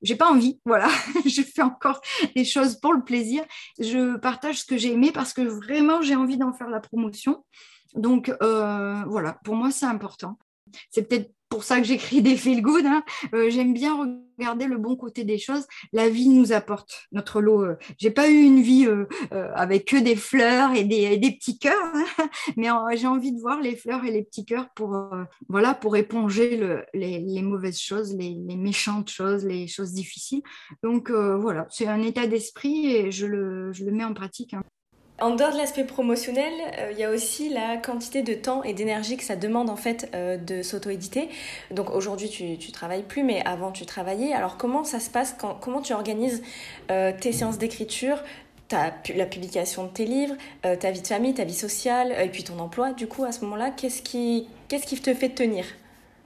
j'ai 0.01 0.15
pas 0.15 0.29
envie. 0.31 0.59
Voilà, 0.65 0.89
je 1.25 1.41
fais 1.41 1.61
encore 1.61 2.01
des 2.35 2.45
choses 2.45 2.79
pour 2.79 2.93
le 2.93 3.03
plaisir. 3.03 3.43
Je 3.79 4.17
partage 4.17 4.61
ce 4.61 4.65
que 4.65 4.77
j'ai 4.77 4.93
aimé 4.93 5.11
parce 5.11 5.33
que 5.33 5.41
vraiment 5.41 6.01
j'ai 6.01 6.15
envie 6.15 6.37
d'en 6.37 6.53
faire 6.53 6.69
la 6.69 6.79
promotion. 6.79 7.45
Donc 7.93 8.33
voilà, 8.41 9.39
pour 9.43 9.55
moi 9.55 9.71
c'est 9.71 9.85
important. 9.85 10.37
C'est 10.89 11.07
peut-être 11.07 11.31
pour 11.49 11.63
ça 11.63 11.79
que 11.79 11.85
j'écris 11.85 12.21
des 12.21 12.37
feel 12.37 12.61
good. 12.61 12.85
Hein. 12.85 13.03
Euh, 13.33 13.49
j'aime 13.49 13.73
bien 13.73 14.19
regarder 14.37 14.65
le 14.65 14.77
bon 14.77 14.95
côté 14.95 15.23
des 15.23 15.37
choses. 15.37 15.65
La 15.93 16.09
vie 16.09 16.29
nous 16.29 16.51
apporte 16.51 17.07
notre 17.11 17.41
lot. 17.41 17.63
Euh. 17.63 17.75
J'ai 17.97 18.11
pas 18.11 18.29
eu 18.29 18.41
une 18.41 18.61
vie 18.61 18.85
euh, 18.87 19.05
avec 19.55 19.85
que 19.85 19.97
des 19.97 20.15
fleurs 20.15 20.73
et 20.73 20.83
des, 20.83 21.17
petits 21.31 21.57
cœurs, 21.57 21.73
hein. 21.93 22.27
mais 22.57 22.67
j'ai 22.95 23.07
envie 23.07 23.31
de 23.31 23.39
voir 23.39 23.61
les 23.61 23.75
fleurs 23.75 24.05
et 24.05 24.11
les 24.11 24.23
petits 24.23 24.45
cœurs 24.45 24.69
pour 24.75 25.09
voilà 25.49 25.73
pour 25.73 25.95
éponger 25.95 26.85
les, 26.93 27.41
mauvaises 27.41 27.79
choses, 27.79 28.15
les, 28.15 28.35
méchantes 28.55 29.09
choses, 29.09 29.45
les 29.45 29.67
choses 29.67 29.93
difficiles. 29.93 30.41
Donc 30.83 31.11
voilà, 31.11 31.67
c'est 31.69 31.87
un 31.87 32.01
état 32.01 32.27
d'esprit 32.27 32.87
et 32.87 33.11
je 33.11 33.25
le, 33.25 33.73
je 33.73 33.83
le 33.85 33.91
mets 33.91 34.05
en 34.05 34.13
pratique. 34.13 34.53
Hein. 34.53 34.63
En 35.19 35.31
dehors 35.31 35.51
de 35.51 35.57
l'aspect 35.57 35.83
promotionnel, 35.83 36.53
euh, 36.77 36.91
il 36.91 36.99
y 36.99 37.03
a 37.03 37.09
aussi 37.09 37.49
la 37.49 37.77
quantité 37.77 38.21
de 38.21 38.35
temps 38.35 38.61
et 38.61 38.73
d'énergie 38.73 39.17
que 39.17 39.23
ça 39.23 39.35
demande 39.35 39.67
en 39.71 39.75
fait 39.75 40.11
euh, 40.13 40.37
de 40.37 40.61
s'auto-éditer. 40.61 41.29
Donc 41.71 41.89
aujourd'hui 41.89 42.29
tu, 42.29 42.59
tu 42.59 42.71
travailles 42.71 43.01
plus, 43.01 43.23
mais 43.23 43.43
avant 43.43 43.71
tu 43.71 43.87
travaillais. 43.87 44.33
Alors 44.33 44.57
comment 44.57 44.83
ça 44.83 44.99
se 44.99 45.09
passe 45.09 45.35
Comment 45.59 45.81
tu 45.81 45.93
organises 45.93 46.43
euh, 46.91 47.11
tes 47.19 47.31
séances 47.31 47.57
d'écriture? 47.57 48.23
La 48.69 49.25
publication 49.25 49.85
de 49.85 49.87
tes 49.87 50.03
livres, 50.03 50.35
ta 50.61 50.91
vie 50.91 51.01
de 51.01 51.07
famille, 51.07 51.33
ta 51.33 51.45
vie 51.45 51.53
sociale, 51.53 52.13
et 52.21 52.27
puis 52.27 52.43
ton 52.43 52.59
emploi, 52.59 52.91
du 52.91 53.07
coup, 53.07 53.23
à 53.23 53.31
ce 53.31 53.39
moment-là, 53.45 53.71
qu'est-ce 53.71 54.01
qui, 54.01 54.49
qu'est-ce 54.67 54.85
qui 54.85 54.99
te 54.99 55.13
fait 55.13 55.29
tenir? 55.29 55.63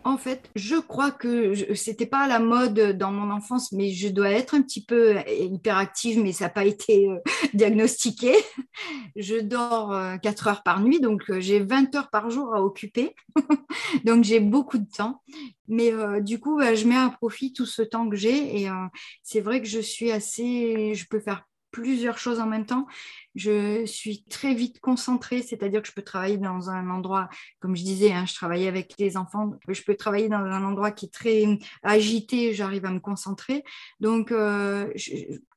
En 0.03 0.17
fait, 0.17 0.49
je 0.55 0.75
crois 0.75 1.11
que 1.11 1.53
ce 1.75 1.89
n'était 1.89 2.05
pas 2.05 2.21
à 2.21 2.27
la 2.27 2.39
mode 2.39 2.97
dans 2.97 3.11
mon 3.11 3.31
enfance, 3.31 3.71
mais 3.71 3.91
je 3.91 4.07
dois 4.07 4.31
être 4.31 4.55
un 4.55 4.61
petit 4.61 4.83
peu 4.83 5.17
hyperactive, 5.27 6.19
mais 6.21 6.31
ça 6.33 6.45
n'a 6.45 6.49
pas 6.49 6.65
été 6.65 7.07
euh, 7.09 7.19
diagnostiqué. 7.53 8.33
Je 9.15 9.39
dors 9.39 9.95
4 10.21 10.47
euh, 10.47 10.49
heures 10.49 10.63
par 10.63 10.81
nuit, 10.81 10.99
donc 10.99 11.29
euh, 11.29 11.39
j'ai 11.39 11.59
20 11.59 11.93
heures 11.95 12.09
par 12.09 12.29
jour 12.29 12.53
à 12.55 12.63
occuper. 12.63 13.15
donc 14.05 14.23
j'ai 14.23 14.39
beaucoup 14.39 14.77
de 14.77 14.89
temps. 14.89 15.21
Mais 15.67 15.93
du 16.21 16.39
coup, 16.39 16.57
bah, 16.57 16.75
je 16.75 16.85
mets 16.85 16.97
à 16.97 17.09
profit 17.09 17.53
tout 17.53 17.65
ce 17.65 17.81
temps 17.81 18.09
que 18.09 18.17
j'ai. 18.17 18.61
Et 18.61 18.69
c'est 19.23 19.39
vrai 19.39 19.61
que 19.61 19.67
je 19.69 19.79
suis 19.79 20.11
assez, 20.11 20.93
je 20.93 21.05
peux 21.07 21.21
faire 21.21 21.45
plusieurs 21.71 22.17
choses 22.17 22.39
en 22.39 22.47
même 22.47 22.65
temps. 22.65 22.87
Je 23.35 23.85
suis 23.85 24.23
très 24.23 24.53
vite 24.53 24.81
concentrée, 24.81 25.41
c'est-à-dire 25.41 25.81
que 25.81 25.87
je 25.87 25.93
peux 25.93 26.01
travailler 26.01 26.37
dans 26.37 26.69
un 26.69 26.89
endroit, 26.89 27.29
comme 27.59 27.75
je 27.75 27.83
disais, 27.83 28.11
hein, 28.11 28.25
je 28.25 28.33
travaillais 28.33 28.67
avec 28.67 28.95
les 28.99 29.15
enfants, 29.15 29.53
je 29.67 29.81
peux 29.83 29.95
travailler 29.95 30.27
dans 30.27 30.37
un 30.37 30.63
endroit 30.63 30.91
qui 30.91 31.05
est 31.05 31.13
très 31.13 31.45
agité, 31.81 32.53
j'arrive 32.53 32.85
à 32.85 32.91
me 32.91 32.99
concentrer. 32.99 33.63
Donc, 34.01 34.31
euh, 34.31 34.91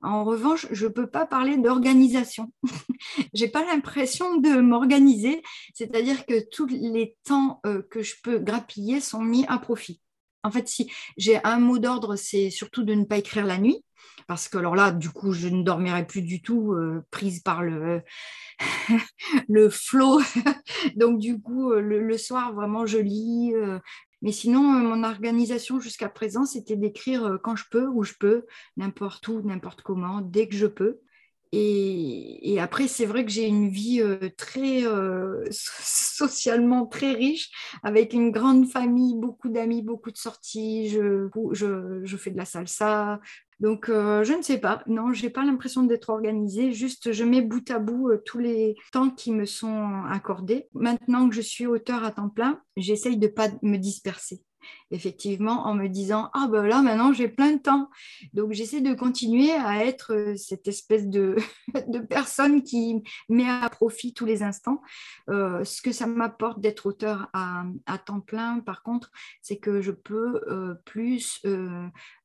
en 0.02 0.24
revanche, 0.24 0.66
je 0.70 0.86
ne 0.86 0.92
peux 0.92 1.08
pas 1.08 1.26
parler 1.26 1.56
d'organisation. 1.56 2.52
j'ai 3.34 3.48
pas 3.48 3.64
l'impression 3.64 4.36
de 4.36 4.60
m'organiser, 4.60 5.42
c'est-à-dire 5.74 6.26
que 6.26 6.48
tous 6.50 6.66
les 6.66 7.16
temps 7.24 7.60
euh, 7.66 7.82
que 7.90 8.02
je 8.02 8.14
peux 8.22 8.38
grappiller 8.38 9.00
sont 9.00 9.22
mis 9.22 9.44
à 9.46 9.58
profit. 9.58 10.00
En 10.44 10.50
fait, 10.50 10.68
si 10.68 10.92
j'ai 11.16 11.42
un 11.44 11.58
mot 11.58 11.78
d'ordre, 11.78 12.14
c'est 12.16 12.50
surtout 12.50 12.84
de 12.84 12.94
ne 12.94 13.04
pas 13.04 13.18
écrire 13.18 13.46
la 13.46 13.58
nuit 13.58 13.82
parce 14.26 14.48
que 14.48 14.58
alors 14.58 14.74
là, 14.74 14.90
du 14.90 15.10
coup, 15.10 15.32
je 15.32 15.48
ne 15.48 15.62
dormirai 15.62 16.06
plus 16.06 16.22
du 16.22 16.40
tout, 16.40 16.72
euh, 16.72 17.04
prise 17.10 17.40
par 17.40 17.62
le, 17.62 18.02
le 19.48 19.68
flot. 19.68 20.20
Donc, 20.96 21.18
du 21.18 21.40
coup, 21.40 21.72
euh, 21.72 21.80
le, 21.80 22.18
soir, 22.18 22.52
vraiment, 22.54 22.86
je 22.86 22.98
lis. 22.98 23.54
Euh. 23.54 23.78
mais 24.22 24.32
sinon, 24.32 24.62
mon 24.62 25.04
organisation 25.04 25.80
jusqu'à 25.80 26.08
présent, 26.08 26.44
c'était 26.46 26.76
d'écrire 26.76 27.38
quand 27.42 27.56
je 27.56 27.64
peux, 27.70 27.86
où 27.86 28.02
je 28.02 28.14
peux, 28.18 28.46
n'importe 28.76 29.28
où, 29.28 29.42
n'importe 29.42 29.82
comment, 29.82 30.20
dès 30.20 30.48
que 30.48 30.56
je 30.56 30.66
peux. 30.66 31.00
Et, 31.56 32.58
après, 32.60 32.88
c'est 32.88 33.04
vrai 33.04 33.24
que 33.24 33.30
j'ai 33.30 33.46
une 33.46 33.68
vie 33.68 34.02
très 34.36 34.82
socialement 35.50 36.86
très 36.86 37.12
riche, 37.12 37.50
avec 37.82 38.12
une 38.12 38.30
grande 38.30 38.66
famille, 38.66 39.14
beaucoup 39.16 39.48
d'amis, 39.48 39.82
beaucoup 39.82 40.10
de 40.10 40.16
sorties. 40.16 40.88
Je, 40.88 41.28
je, 41.52 42.16
fais 42.16 42.30
de 42.30 42.36
la 42.36 42.44
salsa, 42.44 43.20
donc, 43.60 43.88
euh, 43.88 44.24
je 44.24 44.32
ne 44.32 44.42
sais 44.42 44.58
pas. 44.58 44.82
Non, 44.86 45.12
je 45.12 45.22
n'ai 45.22 45.30
pas 45.30 45.44
l'impression 45.44 45.84
d'être 45.84 46.10
organisée. 46.10 46.72
Juste, 46.72 47.12
je 47.12 47.24
mets 47.24 47.42
bout 47.42 47.70
à 47.70 47.78
bout 47.78 48.10
euh, 48.10 48.22
tous 48.24 48.38
les 48.38 48.76
temps 48.92 49.10
qui 49.10 49.32
me 49.32 49.46
sont 49.46 50.02
accordés. 50.10 50.68
Maintenant 50.74 51.28
que 51.28 51.34
je 51.34 51.40
suis 51.40 51.66
auteur 51.66 52.04
à 52.04 52.10
temps 52.10 52.28
plein, 52.28 52.60
j'essaye 52.76 53.16
de 53.16 53.26
ne 53.26 53.32
pas 53.32 53.48
me 53.62 53.76
disperser 53.76 54.42
effectivement, 54.94 55.66
en 55.66 55.74
me 55.74 55.88
disant 55.88 56.30
Ah 56.32 56.48
ben 56.50 56.64
là, 56.64 56.80
maintenant, 56.80 57.12
j'ai 57.12 57.28
plein 57.28 57.52
de 57.52 57.58
temps. 57.58 57.90
Donc, 58.32 58.52
j'essaie 58.52 58.80
de 58.80 58.94
continuer 58.94 59.52
à 59.52 59.84
être 59.84 60.14
euh, 60.14 60.36
cette 60.36 60.68
espèce 60.68 61.08
de, 61.08 61.36
de 61.88 61.98
personne 61.98 62.62
qui 62.62 63.02
met 63.28 63.48
à 63.48 63.68
profit 63.68 64.14
tous 64.14 64.24
les 64.24 64.42
instants. 64.42 64.80
Euh, 65.28 65.64
ce 65.64 65.82
que 65.82 65.92
ça 65.92 66.06
m'apporte 66.06 66.60
d'être 66.60 66.86
auteur 66.86 67.28
à, 67.32 67.64
temps 68.06 68.20
plein, 68.20 68.60
par 68.60 68.82
contre, 68.82 69.10
c'est 69.42 69.56
que 69.56 69.80
je 69.80 69.90
peux 69.90 70.42
euh, 70.48 70.74
plus 70.84 71.42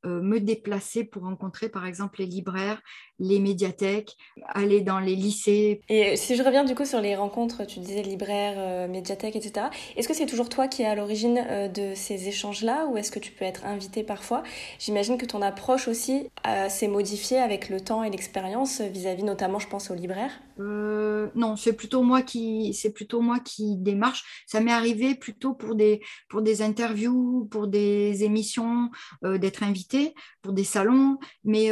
me 0.04 0.40
déplacer 0.40 1.04
pour 1.04 1.24
rencontrer, 1.24 1.70
par 1.70 1.86
exemple, 1.86 2.20
les 2.20 2.26
libraires, 2.26 2.82
les 3.20 3.40
médiathèques, 3.40 4.16
aller 4.48 4.82
dans 4.82 5.00
les 5.00 5.16
lycées. 5.16 5.82
Et 5.90 6.16
si 6.16 6.36
je 6.36 6.44
reviens 6.44 6.64
du 6.64 6.76
coup 6.76 6.86
sur 6.86 7.02
les 7.02 7.16
rencontres, 7.16 7.66
tu 7.66 7.80
disais 7.80 8.02
libraires, 8.02 8.88
médiathèques, 8.88 9.36
etc., 9.36 9.68
est-ce 9.96 10.08
que 10.08 10.14
c'est 10.14 10.26
toujours 10.26 10.50
toi 10.50 10.68
qui 10.68 10.84
es 10.84 10.86
à 10.86 10.96
l'origine 10.96 11.72
de 11.74 11.94
ces 11.96 12.28
échanges-là 12.60 12.86
ou 12.88 12.98
est-ce 12.98 13.12
que 13.12 13.20
tu 13.20 13.32
peux 13.32 13.46
être 13.46 13.66
invité 13.66 14.04
parfois? 14.04 14.44
J'imagine 14.80 15.18
que 15.18 15.26
ton 15.26 15.42
approche 15.42 15.88
aussi 15.88 16.30
euh, 16.48 16.70
s'est 16.70 16.88
modifiée 16.88 17.38
avec 17.38 17.70
le 17.70 17.82
temps 17.82 18.04
et 18.04 18.10
l'expérience 18.10 18.82
vis-à-vis 18.82 19.24
notamment, 19.24 19.60
je 19.60 19.68
pense, 19.68 19.92
aux 19.92 19.96
libraires? 19.96 20.32
Euh, 20.60 21.30
non, 21.36 21.56
c'est 21.56 21.74
plutôt 21.74 22.04
moi 22.04 22.22
qui 22.22 22.74
c'est 22.74 22.92
plutôt 22.92 23.22
moi 23.22 23.40
qui 23.40 23.78
démarche. 23.78 24.44
Ça 24.46 24.60
m'est 24.60 24.72
arrivé 24.72 25.16
plutôt 25.16 25.54
pour 25.54 25.76
des 25.76 26.02
pour 26.30 26.42
des 26.42 26.62
interviews, 26.62 27.48
pour 27.50 27.68
des 27.68 28.24
émissions, 28.24 28.90
euh, 29.24 29.38
d'être 29.38 29.64
invité, 29.64 30.14
pour 30.42 30.54
des 30.54 30.66
salons. 30.66 31.18
Mais 31.44 31.72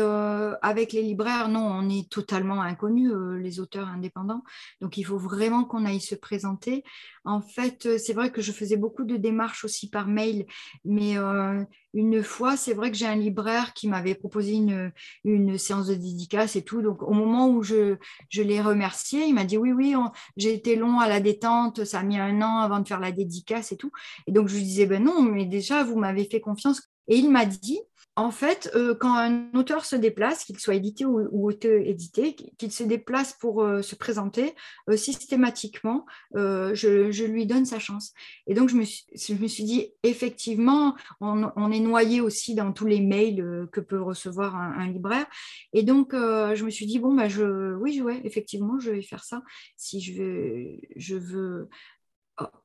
avec 0.61 0.93
les 0.93 1.01
libraires, 1.01 1.49
non, 1.49 1.65
on 1.65 1.89
est 1.89 2.09
totalement 2.09 2.61
inconnus, 2.61 3.11
les 3.39 3.59
auteurs 3.59 3.87
indépendants. 3.87 4.43
Donc 4.81 4.97
il 4.97 5.03
faut 5.03 5.17
vraiment 5.17 5.65
qu'on 5.65 5.85
aille 5.85 6.01
se 6.01 6.15
présenter. 6.15 6.83
En 7.25 7.41
fait, 7.41 7.97
c'est 7.97 8.13
vrai 8.13 8.31
que 8.31 8.41
je 8.41 8.53
faisais 8.53 8.77
beaucoup 8.77 9.03
de 9.03 9.17
démarches 9.17 9.65
aussi 9.65 9.89
par 9.89 10.07
mail 10.07 10.45
mais 10.85 11.17
euh, 11.17 11.63
une 11.93 12.23
fois, 12.23 12.57
c'est 12.57 12.73
vrai 12.73 12.91
que 12.91 12.97
j'ai 12.97 13.07
un 13.07 13.15
libraire 13.15 13.73
qui 13.73 13.87
m'avait 13.87 14.15
proposé 14.15 14.53
une, 14.53 14.91
une, 15.23 15.57
séance 15.57 15.87
de 15.87 15.95
dédicace 15.95 16.55
et 16.55 16.63
tout. 16.63 16.81
Donc, 16.81 17.01
au 17.01 17.13
moment 17.13 17.49
où 17.49 17.63
je, 17.63 17.97
je 18.29 18.41
l'ai 18.41 18.61
remercié, 18.61 19.25
il 19.25 19.33
m'a 19.33 19.45
dit 19.45 19.57
Oui, 19.57 19.71
oui, 19.71 19.95
j'ai 20.35 20.53
été 20.53 20.75
long 20.75 20.99
à 20.99 21.07
la 21.07 21.19
détente, 21.19 21.85
ça 21.85 21.99
a 21.99 22.03
mis 22.03 22.17
un 22.17 22.41
an 22.41 22.59
avant 22.59 22.79
de 22.79 22.87
faire 22.87 22.99
la 22.99 23.11
dédicace 23.11 23.71
et 23.71 23.77
tout. 23.77 23.91
Et 24.27 24.31
donc, 24.31 24.47
je 24.47 24.55
lui 24.55 24.63
disais 24.63 24.85
Ben 24.85 25.03
non, 25.03 25.21
mais 25.21 25.45
déjà, 25.45 25.83
vous 25.83 25.97
m'avez 25.97 26.25
fait 26.25 26.41
confiance. 26.41 26.81
Et 27.07 27.17
il 27.17 27.31
m'a 27.31 27.45
dit 27.45 27.79
en 28.17 28.31
fait, 28.31 28.71
euh, 28.73 28.95
quand 28.95 29.15
un 29.15 29.53
auteur 29.53 29.85
se 29.85 29.95
déplace, 29.95 30.43
qu'il 30.43 30.57
soit 30.59 30.73
édité 30.73 31.05
ou, 31.05 31.47
auto-édité, 31.47 32.33
qu'il 32.33 32.71
se 32.71 32.81
déplace 32.81 33.33
pour 33.33 33.61
euh, 33.61 33.83
se 33.83 33.93
présenter, 33.93 34.55
euh, 34.89 34.97
systématiquement, 34.97 36.03
je, 36.33 37.25
lui 37.25 37.45
donne 37.45 37.65
sa 37.65 37.77
chance. 37.77 38.13
Et 38.47 38.55
donc, 38.55 38.69
je 38.69 38.75
me 38.75 39.47
suis, 39.47 39.63
dit, 39.63 39.93
effectivement, 40.01 40.95
on, 41.21 41.71
est 41.71 41.79
noyé 41.79 42.19
aussi 42.19 42.55
dans 42.55 42.73
tous 42.73 42.87
les 42.87 43.01
mails 43.01 43.67
que 43.71 43.81
peut 43.81 44.01
recevoir 44.01 44.55
un, 44.55 44.87
libraire. 44.87 45.27
Et 45.73 45.83
donc, 45.83 46.13
je 46.13 46.63
me 46.63 46.71
suis 46.71 46.87
dit, 46.87 46.97
bon, 46.97 47.13
bah, 47.13 47.29
je, 47.29 47.75
oui, 47.75 48.01
ouais, 48.01 48.19
effectivement, 48.23 48.79
je 48.79 48.91
vais 48.91 49.03
faire 49.03 49.23
ça. 49.23 49.43
Si 49.75 50.01
je 50.01 50.13
veux, 50.13 50.79
je 50.95 51.15
veux 51.15 51.69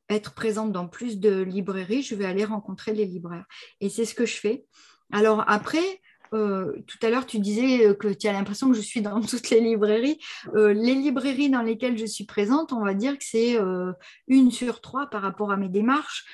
être 0.09 0.35
présente 0.35 0.73
dans 0.73 0.89
plus 0.89 1.19
de 1.19 1.43
librairies, 1.43 2.03
je 2.03 2.15
vais 2.15 2.25
aller 2.25 2.45
rencontrer 2.45 2.95
les 2.95 3.05
libraires. 3.05 3.47
Et 3.81 3.91
c'est 3.91 4.05
ce 4.07 4.15
que 4.15 4.27
je 4.27 4.37
fais. 4.37 4.65
Alors 5.13 5.45
après, 5.47 6.01
euh, 6.35 6.73
tout 6.87 6.99
à 7.03 7.11
l'heure, 7.11 7.27
tu 7.27 7.39
disais 7.39 7.95
que 7.97 8.09
tu 8.09 8.27
as 8.27 8.33
l'impression 8.33 8.71
que 8.71 8.77
je 8.77 8.81
suis 8.81 9.03
dans 9.03 9.21
toutes 9.21 9.51
les 9.51 9.61
librairies. 9.61 10.19
Euh, 10.55 10.73
les 10.73 10.95
librairies 10.95 11.51
dans 11.51 11.63
lesquelles 11.63 11.99
je 11.99 12.07
suis 12.07 12.25
présente, 12.25 12.73
on 12.73 12.85
va 12.85 12.95
dire 12.95 13.19
que 13.19 13.25
c'est 13.25 13.59
euh, 13.59 13.93
une 14.29 14.51
sur 14.51 14.81
trois 14.81 15.09
par 15.09 15.23
rapport 15.23 15.53
à 15.53 15.57
mes 15.57 15.69
démarches. 15.69 16.25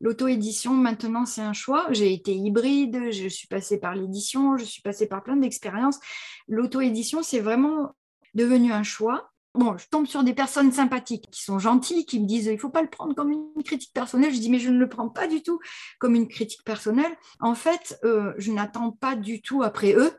L'auto-édition, 0.00 0.72
maintenant, 0.72 1.24
c'est 1.24 1.40
un 1.40 1.52
choix. 1.52 1.86
J'ai 1.90 2.12
été 2.12 2.34
hybride, 2.34 3.10
je 3.10 3.28
suis 3.28 3.46
passée 3.46 3.78
par 3.78 3.94
l'édition, 3.94 4.56
je 4.56 4.64
suis 4.64 4.82
passée 4.82 5.06
par 5.06 5.22
plein 5.22 5.36
d'expériences. 5.36 6.00
L'auto-édition, 6.48 7.22
c'est 7.22 7.40
vraiment 7.40 7.94
devenu 8.34 8.72
un 8.72 8.82
choix 8.82 9.30
bon, 9.54 9.76
je 9.78 9.86
tombe 9.88 10.06
sur 10.06 10.24
des 10.24 10.34
personnes 10.34 10.72
sympathiques 10.72 11.28
qui 11.30 11.42
sont 11.42 11.58
gentilles, 11.58 12.06
qui 12.06 12.20
me 12.20 12.26
disent 12.26 12.46
il 12.46 12.58
faut 12.58 12.70
pas 12.70 12.82
le 12.82 12.90
prendre 12.90 13.14
comme 13.14 13.30
une 13.30 13.62
critique 13.64 13.92
personnelle. 13.92 14.34
Je 14.34 14.40
dis 14.40 14.50
mais 14.50 14.58
je 14.58 14.70
ne 14.70 14.78
le 14.78 14.88
prends 14.88 15.08
pas 15.08 15.26
du 15.26 15.42
tout 15.42 15.60
comme 15.98 16.14
une 16.14 16.28
critique 16.28 16.64
personnelle. 16.64 17.16
En 17.40 17.54
fait, 17.54 17.98
euh, 18.04 18.32
je 18.38 18.52
n'attends 18.52 18.90
pas 18.90 19.16
du 19.16 19.42
tout 19.42 19.62
après 19.62 19.94
eux. 19.94 20.12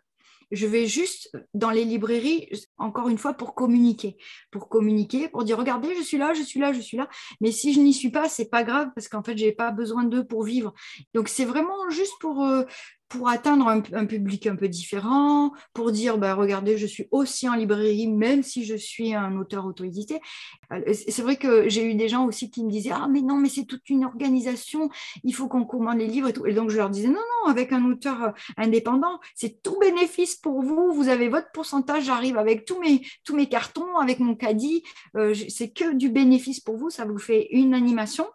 Je 0.51 0.67
vais 0.67 0.85
juste 0.85 1.31
dans 1.53 1.71
les 1.71 1.83
librairies, 1.83 2.47
encore 2.77 3.09
une 3.09 3.17
fois, 3.17 3.33
pour 3.33 3.55
communiquer. 3.55 4.15
Pour 4.51 4.69
communiquer, 4.69 5.27
pour 5.27 5.43
dire 5.43 5.57
regardez, 5.57 5.95
je 5.97 6.03
suis 6.03 6.17
là, 6.17 6.33
je 6.33 6.43
suis 6.43 6.59
là, 6.59 6.71
je 6.71 6.81
suis 6.81 6.97
là. 6.97 7.09
Mais 7.41 7.51
si 7.51 7.73
je 7.73 7.79
n'y 7.79 7.93
suis 7.93 8.11
pas, 8.11 8.29
c'est 8.29 8.49
pas 8.49 8.63
grave 8.63 8.89
parce 8.95 9.07
qu'en 9.07 9.23
fait, 9.23 9.37
je 9.37 9.45
n'ai 9.45 9.51
pas 9.51 9.71
besoin 9.71 10.03
d'eux 10.03 10.23
pour 10.23 10.43
vivre. 10.43 10.73
Donc, 11.13 11.29
c'est 11.29 11.45
vraiment 11.45 11.89
juste 11.89 12.13
pour, 12.19 12.45
euh, 12.45 12.63
pour 13.07 13.29
atteindre 13.29 13.67
un, 13.67 14.05
public 14.05 14.47
un 14.47 14.55
peu 14.55 14.67
différent, 14.67 15.51
pour 15.73 15.91
dire, 15.91 16.17
bah, 16.17 16.33
regardez, 16.33 16.77
je 16.77 16.87
suis 16.87 17.07
aussi 17.11 17.47
en 17.47 17.53
librairie, 17.53 18.07
même 18.07 18.41
si 18.41 18.65
je 18.65 18.75
suis 18.75 19.13
un 19.13 19.37
auteur 19.37 19.65
auto-édité. 19.65 20.19
Euh, 20.73 20.81
c'est 20.93 21.21
vrai 21.21 21.35
que 21.35 21.69
j'ai 21.69 21.85
eu 21.85 21.95
des 21.95 22.09
gens 22.09 22.25
aussi 22.25 22.49
qui 22.49 22.63
me 22.63 22.69
disaient, 22.69 22.93
ah, 22.93 23.07
mais 23.09 23.21
non, 23.21 23.37
mais 23.37 23.49
c'est 23.49 23.65
toute 23.65 23.89
une 23.89 24.05
organisation, 24.05 24.89
il 25.23 25.33
faut 25.33 25.47
qu'on 25.47 25.65
commande 25.65 25.99
les 25.99 26.07
livres 26.07 26.29
et 26.29 26.33
tout. 26.33 26.47
Et 26.47 26.53
donc, 26.53 26.69
je 26.71 26.77
leur 26.77 26.89
disais, 26.89 27.07
non, 27.07 27.13
non, 27.13 27.51
avec 27.51 27.71
un 27.71 27.85
auteur 27.85 28.23
euh, 28.23 28.31
indépendant, 28.57 29.19
c'est 29.35 29.61
tout 29.61 29.77
bénéfice 29.79 30.35
pour 30.35 30.61
vous, 30.61 30.91
vous 30.93 31.07
avez 31.07 31.29
votre 31.29 31.51
pourcentage, 31.53 32.05
j'arrive 32.05 32.37
avec 32.37 32.65
tous 32.65 32.79
mes, 32.79 33.47
cartons, 33.47 33.97
avec 33.97 34.19
mon 34.19 34.35
caddie, 34.35 34.83
euh, 35.15 35.33
c'est 35.49 35.69
que 35.69 35.93
du 35.93 36.09
bénéfice 36.09 36.59
pour 36.59 36.77
vous, 36.77 36.89
ça 36.89 37.05
vous 37.05 37.19
fait 37.19 37.47
une 37.51 37.73
animation. 37.73 38.25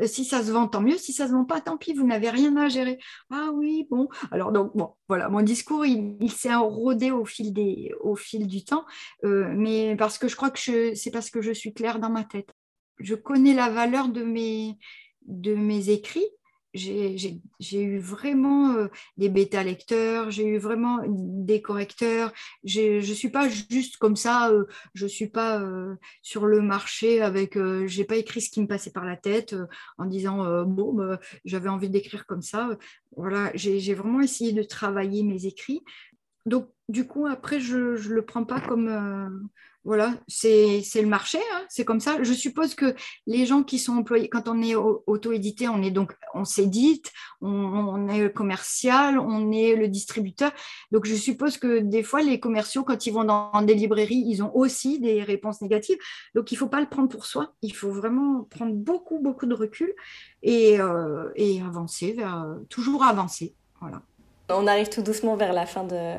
Euh, 0.00 0.06
si 0.06 0.24
ça 0.24 0.42
se 0.42 0.50
vend, 0.50 0.68
tant 0.68 0.80
mieux. 0.80 0.96
Si 0.96 1.12
ça 1.12 1.26
se 1.26 1.32
vend 1.32 1.44
pas, 1.44 1.60
tant 1.60 1.76
pis, 1.76 1.92
vous 1.92 2.06
n'avez 2.06 2.30
rien 2.30 2.56
à 2.56 2.68
gérer. 2.68 2.98
Ah 3.30 3.50
oui, 3.52 3.86
bon. 3.90 4.08
Alors 4.30 4.52
donc 4.52 4.76
bon, 4.76 4.94
voilà, 5.08 5.28
mon 5.28 5.42
discours, 5.42 5.84
il, 5.86 6.30
s'est 6.30 6.54
rodé 6.54 7.10
au 7.10 7.24
fil 7.24 7.52
des, 7.52 7.92
au 8.00 8.16
fil 8.16 8.46
du 8.46 8.64
temps, 8.64 8.84
euh, 9.24 9.52
mais 9.54 9.96
parce 9.96 10.18
que 10.18 10.28
je 10.28 10.36
crois 10.36 10.50
que 10.50 10.94
c'est 10.94 11.10
parce 11.10 11.30
que 11.30 11.40
je 11.40 11.52
suis 11.52 11.72
claire 11.72 11.98
dans 11.98 12.10
ma 12.10 12.24
tête. 12.24 12.50
Je 12.98 13.14
connais 13.14 13.54
la 13.54 13.70
valeur 13.70 14.08
de 14.08 14.22
mes, 14.22 14.78
de 15.22 15.54
mes 15.54 15.90
écrits 15.90 16.26
j'ai 16.74 17.40
eu 17.72 17.98
vraiment 17.98 18.72
euh, 18.74 18.88
des 19.16 19.28
bêta-lecteurs, 19.28 20.30
j'ai 20.30 20.46
eu 20.46 20.58
vraiment 20.58 21.00
des 21.06 21.62
correcteurs. 21.62 22.32
Je 22.64 22.98
ne 22.98 23.14
suis 23.14 23.30
pas 23.30 23.48
juste 23.48 23.96
comme 23.96 24.16
ça, 24.16 24.50
euh, 24.50 24.64
je 24.94 25.04
ne 25.04 25.08
suis 25.08 25.28
pas 25.28 25.60
euh, 25.60 25.94
sur 26.22 26.46
le 26.46 26.60
marché 26.60 27.22
avec. 27.22 27.54
je 27.54 27.98
n'ai 27.98 28.04
pas 28.04 28.16
écrit 28.16 28.40
ce 28.40 28.50
qui 28.50 28.60
me 28.60 28.66
passait 28.66 28.92
par 28.92 29.04
la 29.04 29.16
tête 29.16 29.54
en 29.96 30.06
disant 30.06 30.64
bon, 30.64 30.92
bah, 30.94 31.20
j'avais 31.44 31.68
envie 31.68 31.90
d'écrire 31.90 32.26
comme 32.26 32.42
ça. 32.42 32.70
Voilà, 33.16 33.50
j'ai 33.54 33.94
vraiment 33.94 34.20
essayé 34.20 34.52
de 34.52 34.62
travailler 34.62 35.22
mes 35.22 35.46
écrits. 35.46 35.82
Donc, 36.48 36.68
du 36.88 37.06
coup, 37.06 37.26
après, 37.26 37.60
je 37.60 37.76
ne 37.76 38.14
le 38.14 38.22
prends 38.22 38.44
pas 38.44 38.60
comme 38.60 39.48
voilà, 39.88 40.12
c'est 40.26 40.82
le 40.96 41.06
marché, 41.06 41.38
hein, 41.54 41.64
c'est 41.70 41.86
comme 41.86 42.00
ça. 42.00 42.22
Je 42.22 42.34
suppose 42.34 42.74
que 42.74 42.94
les 43.26 43.46
gens 43.46 43.62
qui 43.62 43.78
sont 43.78 43.94
employés, 43.94 44.28
quand 44.28 44.46
on 44.46 44.60
est 44.60 44.74
auto-édité, 44.74 45.66
on 45.66 45.80
est 45.80 45.90
donc, 45.90 46.14
on 46.34 46.44
s'édite, 46.44 47.10
on, 47.40 48.06
est 48.08 48.30
commercial, 48.30 49.18
on 49.18 49.50
est 49.50 49.76
le 49.76 49.88
distributeur. 49.88 50.52
Donc, 50.92 51.06
je 51.06 51.14
suppose 51.14 51.56
que 51.56 51.78
des 51.78 52.02
fois, 52.02 52.20
les 52.20 52.38
commerciaux, 52.38 52.84
quand 52.84 53.06
ils 53.06 53.12
vont 53.12 53.24
dans, 53.24 53.62
des 53.62 53.74
librairies, 53.74 54.24
ils 54.26 54.42
ont 54.42 54.54
aussi 54.54 55.00
des 55.00 55.22
réponses 55.22 55.62
négatives. 55.62 55.98
Donc, 56.34 56.52
il 56.52 56.56
ne 56.56 56.58
faut 56.58 56.68
pas 56.68 56.80
le 56.80 56.88
prendre 56.88 57.08
pour 57.08 57.24
soi. 57.24 57.54
Il 57.62 57.74
faut 57.74 57.90
vraiment 57.90 58.42
prendre 58.50 58.74
beaucoup, 58.74 59.20
beaucoup 59.20 59.46
de 59.46 59.54
recul 59.54 59.94
et, 60.42 60.78
euh, 60.78 61.30
avancer 61.64 62.14
toujours 62.68 63.04
avancer. 63.04 63.54
Voilà. 63.80 64.02
On 64.50 64.66
arrive 64.66 64.88
tout 64.88 65.02
doucement 65.02 65.36
vers 65.36 65.52
la 65.52 65.66
fin 65.66 65.84
de, 65.84 66.14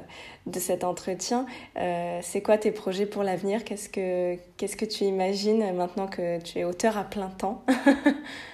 de 0.46 0.60
cet 0.60 0.84
entretien. 0.84 1.48
Euh, 1.78 2.20
c'est 2.22 2.42
quoi 2.44 2.60
tes 2.60 2.72
projets 2.72 3.08
pour 3.08 3.24
l'avenir? 3.24 3.64
Qu'est-ce 3.64 3.90
que, 3.90 4.36
qu'est-ce 4.58 4.78
que 4.78 4.86
tu 4.86 5.06
imagines 5.06 5.74
maintenant 5.74 6.08
que 6.08 6.40
tu 6.42 6.60
es 6.60 6.64
auteur 6.64 6.98
à 6.98 7.04
plein 7.04 7.30
temps? 7.30 7.64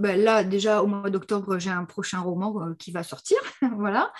ben 0.00 0.18
là, 0.18 0.44
déjà, 0.44 0.82
au 0.82 0.86
mois 0.86 1.10
d'octobre, 1.10 1.58
j'ai 1.58 1.70
un 1.70 1.84
prochain 1.84 2.20
roman 2.20 2.62
euh, 2.62 2.74
qui 2.78 2.90
va 2.90 3.02
sortir. 3.02 3.36
voilà. 3.76 4.12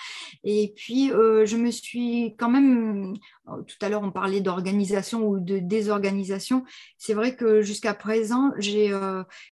Et 0.43 0.73
puis, 0.75 1.11
euh, 1.11 1.45
je 1.45 1.57
me 1.57 1.71
suis 1.71 2.35
quand 2.37 2.49
même. 2.49 3.13
Euh, 3.47 3.61
tout 3.63 3.75
à 3.81 3.89
l'heure, 3.89 4.03
on 4.03 4.11
parlait 4.11 4.41
d'organisation 4.41 5.27
ou 5.27 5.39
de 5.39 5.57
désorganisation. 5.57 6.63
C'est 6.99 7.15
vrai 7.15 7.35
que 7.35 7.63
jusqu'à 7.63 7.95
présent, 7.95 8.51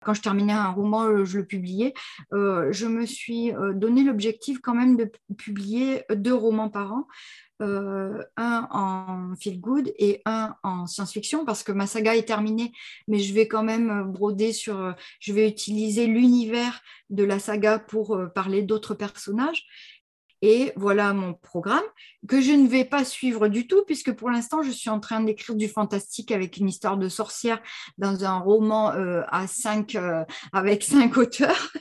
quand 0.01 0.13
je 0.13 0.21
terminais 0.21 0.53
un 0.53 0.71
roman, 0.71 1.25
je 1.25 1.39
le 1.39 1.45
publiais. 1.45 1.93
je 2.31 2.86
me 2.88 3.05
suis 3.05 3.51
donné 3.75 4.03
l'objectif 4.03 4.59
quand 4.62 4.73
même 4.73 4.95
de 4.95 5.12
publier 5.38 6.03
deux 6.09 6.33
romans 6.33 6.69
par 6.69 6.93
an. 6.93 7.07
Euh, 7.61 8.23
un 8.35 8.67
en 8.71 9.35
feel 9.35 9.61
good 9.61 9.93
et 9.99 10.21
un 10.25 10.55
en 10.63 10.87
science-fiction 10.87 11.45
parce 11.45 11.61
que 11.61 11.71
ma 11.71 11.85
saga 11.85 12.15
est 12.15 12.27
terminée, 12.27 12.71
mais 13.07 13.19
je 13.19 13.31
vais 13.33 13.47
quand 13.47 13.63
même 13.63 13.89
euh, 13.91 14.03
broder 14.03 14.53
sur, 14.53 14.79
euh, 14.79 14.91
je 15.19 15.33
vais 15.33 15.47
utiliser 15.47 16.07
l'univers 16.07 16.81
de 17.11 17.23
la 17.23 17.37
saga 17.37 17.77
pour 17.77 18.19
parler 18.33 18.63
d'autres 18.63 18.95
personnages. 18.95 19.65
Et 20.41 20.73
voilà 20.75 21.13
mon 21.13 21.35
programme 21.35 21.83
que 22.27 22.41
je 22.41 22.51
ne 22.51 22.67
vais 22.67 22.85
pas 22.85 23.05
suivre 23.05 23.47
du 23.47 23.67
tout 23.67 23.83
puisque 23.85 24.11
pour 24.11 24.29
l'instant 24.31 24.61
je 24.63 24.71
suis 24.71 24.89
en 24.89 24.99
train 24.99 25.21
d'écrire 25.21 25.55
du 25.55 25.69
fantastique 25.69 26.31
avec 26.31 26.57
une 26.57 26.67
histoire 26.67 26.97
de 26.97 27.07
sorcière 27.07 27.61
dans 27.97 28.25
un 28.25 28.39
roman 28.39 28.89
à 28.89 29.47
cinq, 29.47 29.97
avec 30.51 30.83
cinq 30.83 31.15
auteurs. 31.15 31.71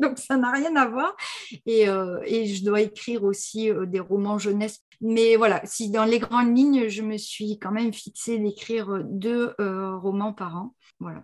Donc 0.00 0.18
ça 0.18 0.36
n'a 0.36 0.50
rien 0.50 0.74
à 0.74 0.86
voir. 0.86 1.14
Et, 1.66 1.82
et, 2.24 2.46
je 2.46 2.64
dois 2.64 2.80
écrire 2.80 3.22
aussi 3.22 3.70
des 3.86 4.00
romans 4.00 4.38
jeunesse 4.38 4.80
mais 5.00 5.36
voilà, 5.36 5.60
si 5.64 5.90
dans 5.90 6.04
les 6.04 6.18
grandes 6.18 6.56
lignes, 6.56 6.88
je 6.88 7.02
me 7.02 7.16
suis 7.16 7.58
quand 7.58 7.70
même 7.70 7.92
fixée 7.92 8.38
d'écrire 8.38 9.00
deux 9.04 9.54
euh, 9.60 9.96
romans 9.96 10.32
par 10.32 10.56
an. 10.56 10.74
Voilà. 10.98 11.22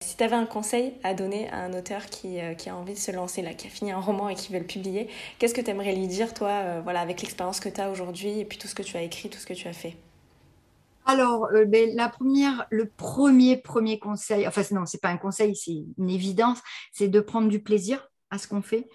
Si 0.00 0.16
tu 0.16 0.22
avais 0.22 0.36
un 0.36 0.46
conseil 0.46 0.94
à 1.02 1.14
donner 1.14 1.48
à 1.50 1.58
un 1.58 1.78
auteur 1.78 2.06
qui, 2.06 2.40
euh, 2.40 2.54
qui, 2.54 2.68
a 2.68 2.76
envie 2.76 2.94
de 2.94 2.98
se 2.98 3.12
lancer, 3.12 3.42
là, 3.42 3.54
qui 3.54 3.68
a 3.68 3.70
fini 3.70 3.92
un 3.92 4.00
roman 4.00 4.28
et 4.28 4.34
qui 4.34 4.52
veut 4.52 4.58
le 4.58 4.66
publier, 4.66 5.08
qu'est-ce 5.38 5.54
que 5.54 5.60
tu 5.60 5.70
aimerais 5.70 5.94
lui 5.94 6.08
dire, 6.08 6.34
toi, 6.34 6.50
euh, 6.50 6.80
voilà, 6.82 7.00
avec 7.00 7.22
l'expérience 7.22 7.60
que 7.60 7.68
tu 7.68 7.80
as 7.80 7.90
aujourd'hui 7.90 8.40
et 8.40 8.44
puis 8.44 8.58
tout 8.58 8.68
ce 8.68 8.74
que 8.74 8.82
tu 8.82 8.96
as 8.96 9.02
écrit, 9.02 9.30
tout 9.30 9.38
ce 9.38 9.46
que 9.46 9.54
tu 9.54 9.68
as 9.68 9.72
fait? 9.72 9.96
Alors, 11.04 11.48
ben, 11.66 11.90
la 11.96 12.08
première, 12.08 12.66
le 12.70 12.88
premier, 12.88 13.56
premier 13.56 13.98
conseil, 13.98 14.46
enfin 14.46 14.62
non, 14.70 14.86
c'est 14.86 15.00
pas 15.00 15.08
un 15.08 15.16
conseil, 15.16 15.56
c'est 15.56 15.84
une 15.98 16.10
évidence, 16.10 16.60
c'est 16.92 17.08
de 17.08 17.18
prendre 17.18 17.48
du 17.48 17.60
plaisir 17.60 18.08
à 18.30 18.38
ce 18.38 18.46
qu'on 18.46 18.62
fait 18.62 18.88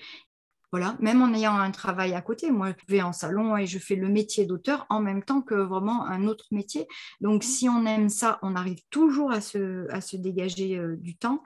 voilà, 0.71 0.97
même 0.99 1.21
en 1.21 1.33
ayant 1.33 1.55
un 1.55 1.71
travail 1.71 2.13
à 2.13 2.21
côté, 2.21 2.51
moi 2.51 2.71
je 2.71 2.93
vais 2.93 3.01
en 3.01 3.13
salon 3.13 3.55
et 3.55 3.65
je 3.65 3.79
fais 3.79 3.95
le 3.95 4.09
métier 4.09 4.45
d'auteur 4.45 4.85
en 4.89 4.99
même 4.99 5.23
temps 5.23 5.41
que 5.41 5.55
vraiment 5.55 6.05
un 6.05 6.27
autre 6.27 6.45
métier. 6.51 6.87
Donc 7.21 7.43
si 7.43 7.69
on 7.69 7.85
aime 7.85 8.09
ça, 8.09 8.37
on 8.41 8.55
arrive 8.55 8.81
toujours 8.89 9.31
à 9.31 9.39
se, 9.39 9.89
à 9.91 10.01
se 10.01 10.17
dégager 10.17 10.77
euh, 10.77 10.97
du 10.97 11.15
temps. 11.15 11.41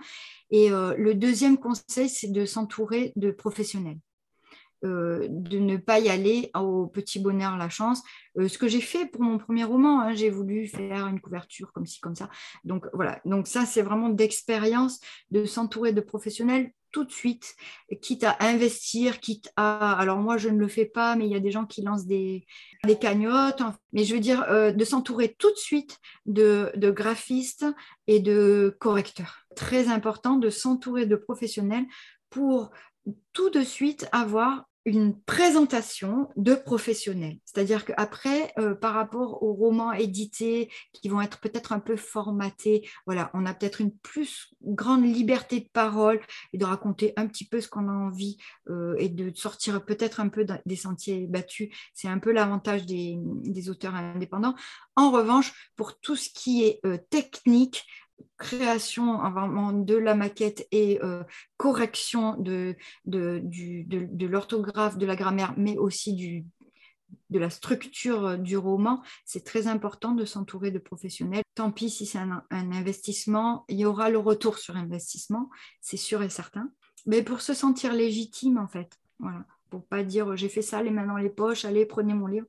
Et 0.50 0.72
euh, 0.72 0.96
le 0.98 1.14
deuxième 1.14 1.60
conseil, 1.60 2.10
c'est 2.10 2.32
de 2.32 2.46
s'entourer 2.46 3.14
de 3.16 3.30
professionnels. 3.30 4.00
Euh, 4.84 5.28
de 5.30 5.60
ne 5.60 5.78
pas 5.78 6.00
y 6.00 6.10
aller 6.10 6.50
au 6.56 6.88
petit 6.88 7.20
bonheur, 7.20 7.56
la 7.56 7.70
chance. 7.70 8.02
ce 8.36 8.58
que 8.58 8.68
j'ai 8.68 8.82
fait 8.82 9.06
pour 9.06 9.22
mon 9.22 9.38
premier 9.38 9.64
roman, 9.64 10.02
hein, 10.02 10.16
j'ai 10.16 10.32
voulu 10.32 10.66
faire 10.68 11.06
une 11.06 11.22
couverture 11.22 11.72
comme 11.72 11.86
ci, 11.86 12.00
comme 12.00 12.16
ça. 12.16 12.32
Donc 12.64 12.88
voilà, 12.94 13.22
donc 13.26 13.46
ça 13.46 13.68
c'est 13.68 13.84
vraiment 13.84 14.10
d'expérience, 14.10 15.00
de 15.30 15.46
s'entourer 15.46 15.94
de 15.94 16.02
professionnels 16.02 16.72
tout 16.92 17.04
de 17.04 17.12
suite, 17.12 17.56
quitte 18.02 18.24
à 18.24 18.38
investir, 18.40 19.20
quitte 19.20 19.52
à... 19.56 19.94
Alors 19.94 20.18
moi, 20.20 20.38
je 20.38 20.50
ne 20.50 20.58
le 20.58 20.68
fais 20.68 20.86
pas, 20.86 21.16
mais 21.16 21.26
il 21.26 21.32
y 21.32 21.36
a 21.36 21.40
des 21.40 21.52
gens 21.52 21.66
qui 21.66 21.82
lancent 21.82 22.06
des, 22.06 22.46
des 22.86 22.98
cagnottes. 22.98 23.62
Mais 23.94 24.04
je 24.04 24.14
veux 24.14 24.20
dire, 24.20 24.44
euh, 24.50 24.72
de 24.72 24.86
s'entourer 24.86 25.36
tout 25.38 25.52
de 25.52 25.58
suite 25.58 26.00
de, 26.26 26.72
de 26.76 26.92
graphistes 26.92 27.66
et 28.08 28.20
de 28.20 28.76
correcteurs. 28.80 29.46
Très 29.56 29.88
important 29.88 30.38
de 30.38 30.50
s'entourer 30.50 31.06
de 31.06 31.16
professionnels 31.16 31.86
pour 32.30 32.72
tout 33.34 33.50
de 33.50 33.62
suite 33.62 34.08
avoir 34.12 34.66
une 34.86 35.20
présentation 35.22 36.30
de 36.36 36.56
professionnels. 36.56 37.38
C'est-à-dire 37.46 37.86
qu'après, 37.86 38.52
euh, 38.58 38.74
par 38.74 38.94
rapport 38.94 39.44
aux 39.44 39.54
romans 39.54 39.94
édités 39.94 40.72
qui 40.94 41.08
vont 41.08 41.22
être 41.22 41.40
peut-être 41.40 41.72
un 41.72 41.80
peu 41.80 41.96
formatés, 41.96 42.90
voilà, 43.06 43.30
on 43.34 43.46
a 43.46 43.54
peut-être 43.54 43.82
une 43.82 43.96
plus 43.96 44.54
grande 44.64 45.04
liberté 45.04 45.60
de 45.60 45.70
parole 45.72 46.20
et 46.54 46.58
de 46.58 46.66
raconter 46.66 47.14
un 47.16 47.28
petit 47.28 47.46
peu 47.46 47.62
ce 47.62 47.68
qu'on 47.68 47.88
a 47.90 47.92
envie 47.92 48.38
euh, 48.70 48.96
et 48.98 49.10
de 49.10 49.32
sortir 49.36 49.86
peut-être 49.86 50.20
un 50.20 50.30
peu 50.30 50.46
des 50.66 50.76
sentiers 50.76 51.28
battus. 51.28 51.70
C'est 51.94 52.08
un 52.08 52.20
peu 52.20 52.32
l'avantage 52.32 52.86
des, 52.86 53.20
auteurs 53.70 53.94
indépendants. 53.94 54.56
En 54.96 55.12
revanche, 55.12 55.72
pour 55.76 56.00
tout 56.00 56.16
ce 56.16 56.30
qui 56.34 56.64
est 56.64 56.80
euh, 56.86 56.98
technique, 57.12 57.86
création 58.38 59.20
de 59.74 59.96
la 59.96 60.16
maquette 60.16 60.68
et 60.72 61.00
euh, 61.04 61.24
correction 61.58 62.36
de, 62.38 62.76
l'orthographe, 63.06 64.98
de 64.98 65.06
la 65.06 65.16
grammaire, 65.16 65.54
mais 65.58 65.78
aussi 65.78 66.46
de 67.30 67.40
la 67.40 67.50
structure 67.50 68.38
du 68.38 68.58
roman, 68.58 69.02
c'est 69.26 69.44
très 69.44 69.68
important 69.68 70.14
de 70.14 70.26
s'entourer 70.26 70.72
de 70.72 70.80
professionnels. 70.80 71.44
Tant 71.56 71.72
pis 71.72 71.90
si 71.90 72.06
c'est 72.06 72.20
un, 72.20 72.44
investissement, 72.52 73.66
il 73.68 73.80
y 73.80 73.86
aura 73.86 74.10
le 74.10 74.18
retour 74.18 74.58
sur 74.58 74.76
investissement, 74.78 75.50
c'est 75.82 75.98
sûr 75.98 76.22
et 76.24 76.30
certain. 76.30 76.72
Mais 77.06 77.24
pour 77.24 77.42
se 77.42 77.54
sentir 77.54 77.94
légitime, 77.94 78.58
en 78.58 78.68
fait, 78.68 78.98
voilà, 79.20 79.46
pour 79.70 79.86
pas 79.86 80.04
dire 80.04 80.36
j'ai 80.36 80.50
fait 80.50 80.62
ça, 80.62 80.84
les 80.84 80.92
mains 80.92 81.08
dans 81.08 81.18
les 81.18 81.30
poches, 81.30 81.66
allez, 81.66 81.86
prenez 81.86 82.14
mon 82.14 82.28
livre 82.28 82.48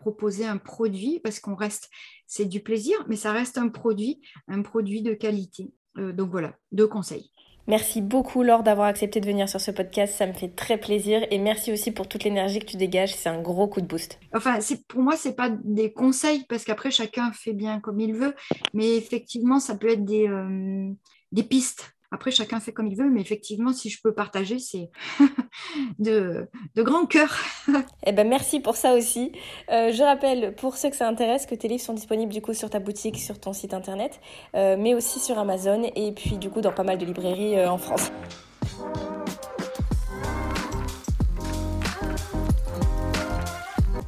proposer 0.00 0.46
un 0.46 0.56
produit 0.56 1.20
parce 1.20 1.38
qu'on 1.38 1.54
reste, 1.54 1.90
c'est 2.26 2.46
du 2.46 2.60
plaisir, 2.60 2.96
mais 3.08 3.16
ça 3.16 3.32
reste 3.32 3.58
un 3.58 3.68
produit, 3.68 4.20
un 4.48 4.62
produit 4.62 5.02
de 5.02 5.14
qualité. 5.14 5.72
Euh, 5.98 6.12
donc 6.12 6.30
voilà, 6.30 6.54
deux 6.72 6.88
conseils. 6.88 7.30
Merci 7.66 8.00
beaucoup 8.00 8.42
Laure 8.42 8.64
d'avoir 8.64 8.88
accepté 8.88 9.20
de 9.20 9.26
venir 9.26 9.48
sur 9.48 9.60
ce 9.60 9.70
podcast, 9.70 10.14
ça 10.14 10.26
me 10.26 10.32
fait 10.32 10.48
très 10.48 10.78
plaisir 10.78 11.24
et 11.30 11.38
merci 11.38 11.70
aussi 11.70 11.92
pour 11.92 12.08
toute 12.08 12.24
l'énergie 12.24 12.58
que 12.58 12.64
tu 12.64 12.76
dégages, 12.76 13.14
c'est 13.14 13.28
un 13.28 13.40
gros 13.40 13.68
coup 13.68 13.80
de 13.80 13.86
boost. 13.86 14.18
Enfin, 14.34 14.58
pour 14.88 15.02
moi 15.02 15.16
c'est 15.16 15.36
pas 15.36 15.50
des 15.50 15.92
conseils 15.92 16.44
parce 16.48 16.64
qu'après 16.64 16.90
chacun 16.90 17.30
fait 17.32 17.52
bien 17.52 17.78
comme 17.78 18.00
il 18.00 18.14
veut, 18.14 18.34
mais 18.74 18.96
effectivement 18.96 19.60
ça 19.60 19.76
peut 19.76 19.90
être 19.90 20.04
des, 20.04 20.26
euh, 20.26 20.90
des 21.30 21.44
pistes 21.44 21.94
après, 22.12 22.32
chacun 22.32 22.58
fait 22.58 22.72
comme 22.72 22.88
il 22.88 22.96
veut, 22.96 23.08
mais 23.08 23.20
effectivement, 23.20 23.72
si 23.72 23.88
je 23.88 24.00
peux 24.02 24.12
partager, 24.12 24.58
c'est 24.58 24.90
de, 26.00 26.48
de 26.74 26.82
grand 26.82 27.06
cœur. 27.06 27.36
eh 28.06 28.10
ben, 28.12 28.28
merci 28.28 28.58
pour 28.58 28.74
ça 28.74 28.94
aussi. 28.94 29.30
Euh, 29.70 29.92
je 29.92 30.02
rappelle, 30.02 30.56
pour 30.56 30.76
ceux 30.76 30.90
que 30.90 30.96
ça 30.96 31.06
intéresse, 31.06 31.46
que 31.46 31.54
tes 31.54 31.68
livres 31.68 31.82
sont 31.82 31.94
disponibles 31.94 32.32
du 32.32 32.42
coup 32.42 32.52
sur 32.52 32.68
ta 32.68 32.80
boutique, 32.80 33.18
sur 33.18 33.38
ton 33.38 33.52
site 33.52 33.74
internet, 33.74 34.20
euh, 34.56 34.76
mais 34.76 34.94
aussi 34.94 35.20
sur 35.20 35.38
Amazon 35.38 35.88
et 35.94 36.10
puis 36.12 36.36
du 36.36 36.50
coup 36.50 36.60
dans 36.60 36.72
pas 36.72 36.82
mal 36.82 36.98
de 36.98 37.04
librairies 37.04 37.56
euh, 37.56 37.70
en 37.70 37.78
France. 37.78 38.10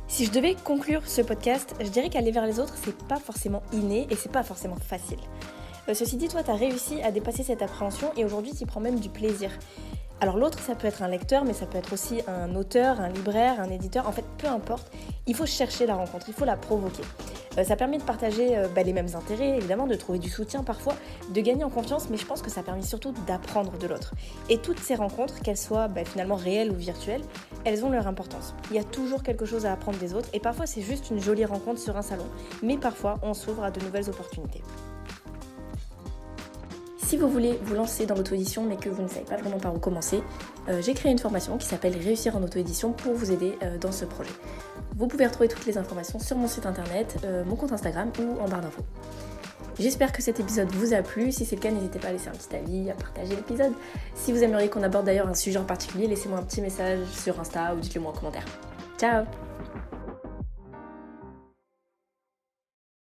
Si 0.09 0.27
je 0.27 0.33
devais 0.33 0.57
conclure 0.57 1.07
ce 1.07 1.23
podcast, 1.23 1.75
je 1.81 1.89
dirais 1.89 2.11
qu'aller 2.11 2.33
vers 2.33 2.47
les 2.47 2.59
autres, 2.59 2.75
c'est 2.77 2.97
pas 3.07 3.19
forcément 3.19 3.63
inné 3.73 4.09
et 4.11 4.17
c'est 4.17 4.33
pas 4.33 4.43
forcément 4.43 4.77
facile. 4.77 5.19
Euh, 5.89 5.95
ceci 5.95 6.17
dit, 6.17 6.29
toi, 6.29 6.43
tu 6.43 6.51
as 6.51 6.55
réussi 6.55 7.03
à 7.03 7.11
dépasser 7.11 7.43
cette 7.43 7.63
appréhension 7.63 8.11
et 8.17 8.25
aujourd'hui, 8.25 8.53
tu 8.55 8.67
prends 8.67 8.81
même 8.81 9.01
du 9.01 9.09
plaisir. 9.09 9.51
Alors 10.21 10.37
l'autre, 10.37 10.61
ça 10.61 10.77
peut 10.77 10.87
être 10.87 11.03
un 11.03 11.09
lecteur, 11.09 11.45
mais 11.45 11.53
ça 11.53 11.67
peut 11.67 11.79
être 11.79 11.93
aussi 11.93 12.21
un 12.29 12.55
auteur, 12.55 13.01
un 13.01 13.09
libraire, 13.09 13.61
un 13.61 13.69
éditeur, 13.69 14.07
en 14.07 14.13
fait, 14.13 14.25
peu 14.39 14.47
importe. 14.47 14.93
Il 15.27 15.35
faut 15.35 15.47
chercher 15.47 15.85
la 15.85 15.97
rencontre, 15.97 16.27
il 16.29 16.35
faut 16.35 16.45
la 16.45 16.57
provoquer. 16.57 17.03
Euh, 17.59 17.65
ça 17.65 17.75
permet 17.75 17.99
de 17.99 18.05
partager 18.05 18.57
euh, 18.57 18.69
bah, 18.69 18.85
les 18.85 18.93
mêmes 18.93 19.09
intérêts, 19.17 19.57
évidemment, 19.57 19.89
de 19.89 19.97
trouver 19.97 20.21
du 20.21 20.31
soutien 20.31 20.63
parfois, 20.63 20.95
de 21.35 21.41
gagner 21.41 21.65
en 21.65 21.71
confiance, 21.71 22.09
mais 22.09 22.17
je 22.17 22.25
pense 22.25 22.41
que 22.41 22.51
ça 22.51 22.63
permet 22.63 22.83
surtout 22.83 23.13
d'apprendre 23.27 23.77
de 23.79 23.87
l'autre. 23.89 24.15
Et 24.49 24.59
toutes 24.59 24.79
ces 24.79 24.95
rencontres, 24.95 25.41
qu'elles 25.41 25.57
soient 25.57 25.89
bah, 25.89 26.05
finalement 26.05 26.37
réelles 26.37 26.71
ou 26.71 26.77
virtuelles, 26.77 27.23
elles 27.65 27.85
ont 27.85 27.91
leur 27.91 28.07
importance. 28.07 28.55
Il 28.71 28.77
y 28.77 28.79
a 28.79 28.85
toujours 28.85 29.25
quelque 29.25 29.45
chose 29.45 29.67
à 29.67 29.73
apprendre 29.73 29.99
des 29.99 30.15
autres, 30.15 30.29
et 30.33 30.39
parfois 30.39 30.67
c'est 30.67 30.83
juste 30.83 31.11
une 31.11 31.21
jolie 31.21 31.45
rencontre 31.45 31.81
sur 31.81 31.97
un 31.97 32.03
salon, 32.03 32.27
mais 32.63 32.79
parfois 32.79 33.19
on 33.23 33.35
s'ouvre 33.35 33.65
à 33.65 33.73
de 33.73 33.81
nouvelles 33.85 34.09
opportunités. 34.09 34.63
Si 37.13 37.19
vous 37.19 37.29
voulez 37.29 37.59
vous 37.63 37.75
lancer 37.75 38.07
dans 38.07 38.15
l'auto-édition 38.15 38.65
mais 38.65 38.77
que 38.77 38.89
vous 38.89 39.03
ne 39.03 39.07
savez 39.07 39.27
pas 39.27 39.37
vraiment 39.37 39.59
par 39.59 39.75
où 39.75 39.79
commencer, 39.79 40.23
euh, 40.71 40.81
j'ai 40.81 40.95
créé 40.95 41.13
une 41.13 41.19
formation 41.19 41.59
qui 41.59 41.67
s'appelle 41.67 41.95
Réussir 41.95 42.35
en 42.37 42.43
auto-édition 42.43 42.93
pour 42.93 43.13
vous 43.13 43.31
aider 43.31 43.59
euh, 43.63 43.77
dans 43.77 43.93
ce 43.93 44.07
projet. 44.07 44.31
Vous 44.97 45.09
pouvez 45.09 45.27
retrouver 45.27 45.49
toutes 45.51 45.67
les 45.67 45.77
informations 45.77 46.19
sur 46.19 46.39
mon 46.39 46.49
site 46.49 46.65
internet, 46.65 47.19
euh, 47.25 47.45
mon 47.45 47.55
compte 47.55 47.71
Instagram 47.71 48.11
ou 48.19 48.41
en 48.41 48.49
barre 48.49 48.63
d'infos. 48.63 48.87
J'espère 49.79 50.11
que 50.11 50.23
cet 50.23 50.41
épisode 50.41 50.71
vous 50.71 50.95
a 50.95 51.03
plu. 51.03 51.33
Si 51.33 51.45
c'est 51.45 51.57
le 51.57 51.61
cas, 51.61 51.71
n'hésitez 51.71 51.99
pas 51.99 52.09
à 52.09 52.13
laisser 52.13 52.29
un 52.29 52.33
petit 52.33 52.57
avis, 52.57 52.91
à 52.91 52.95
partager 52.95 53.37
l'épisode. 53.37 53.75
Si 54.15 54.33
vous 54.33 54.43
aimeriez 54.43 54.71
qu'on 54.71 54.83
aborde 54.83 55.05
d'ailleurs 55.05 55.29
un 55.29 55.35
sujet 55.35 55.59
en 55.59 55.65
particulier, 55.65 56.07
laissez-moi 56.07 56.39
un 56.39 56.45
petit 56.45 56.63
message 56.63 57.01
sur 57.13 57.39
Insta 57.39 57.75
ou 57.75 57.81
dites-le 57.81 58.01
moi 58.01 58.13
en 58.13 58.19
commentaire. 58.19 58.47
Ciao 58.97 59.27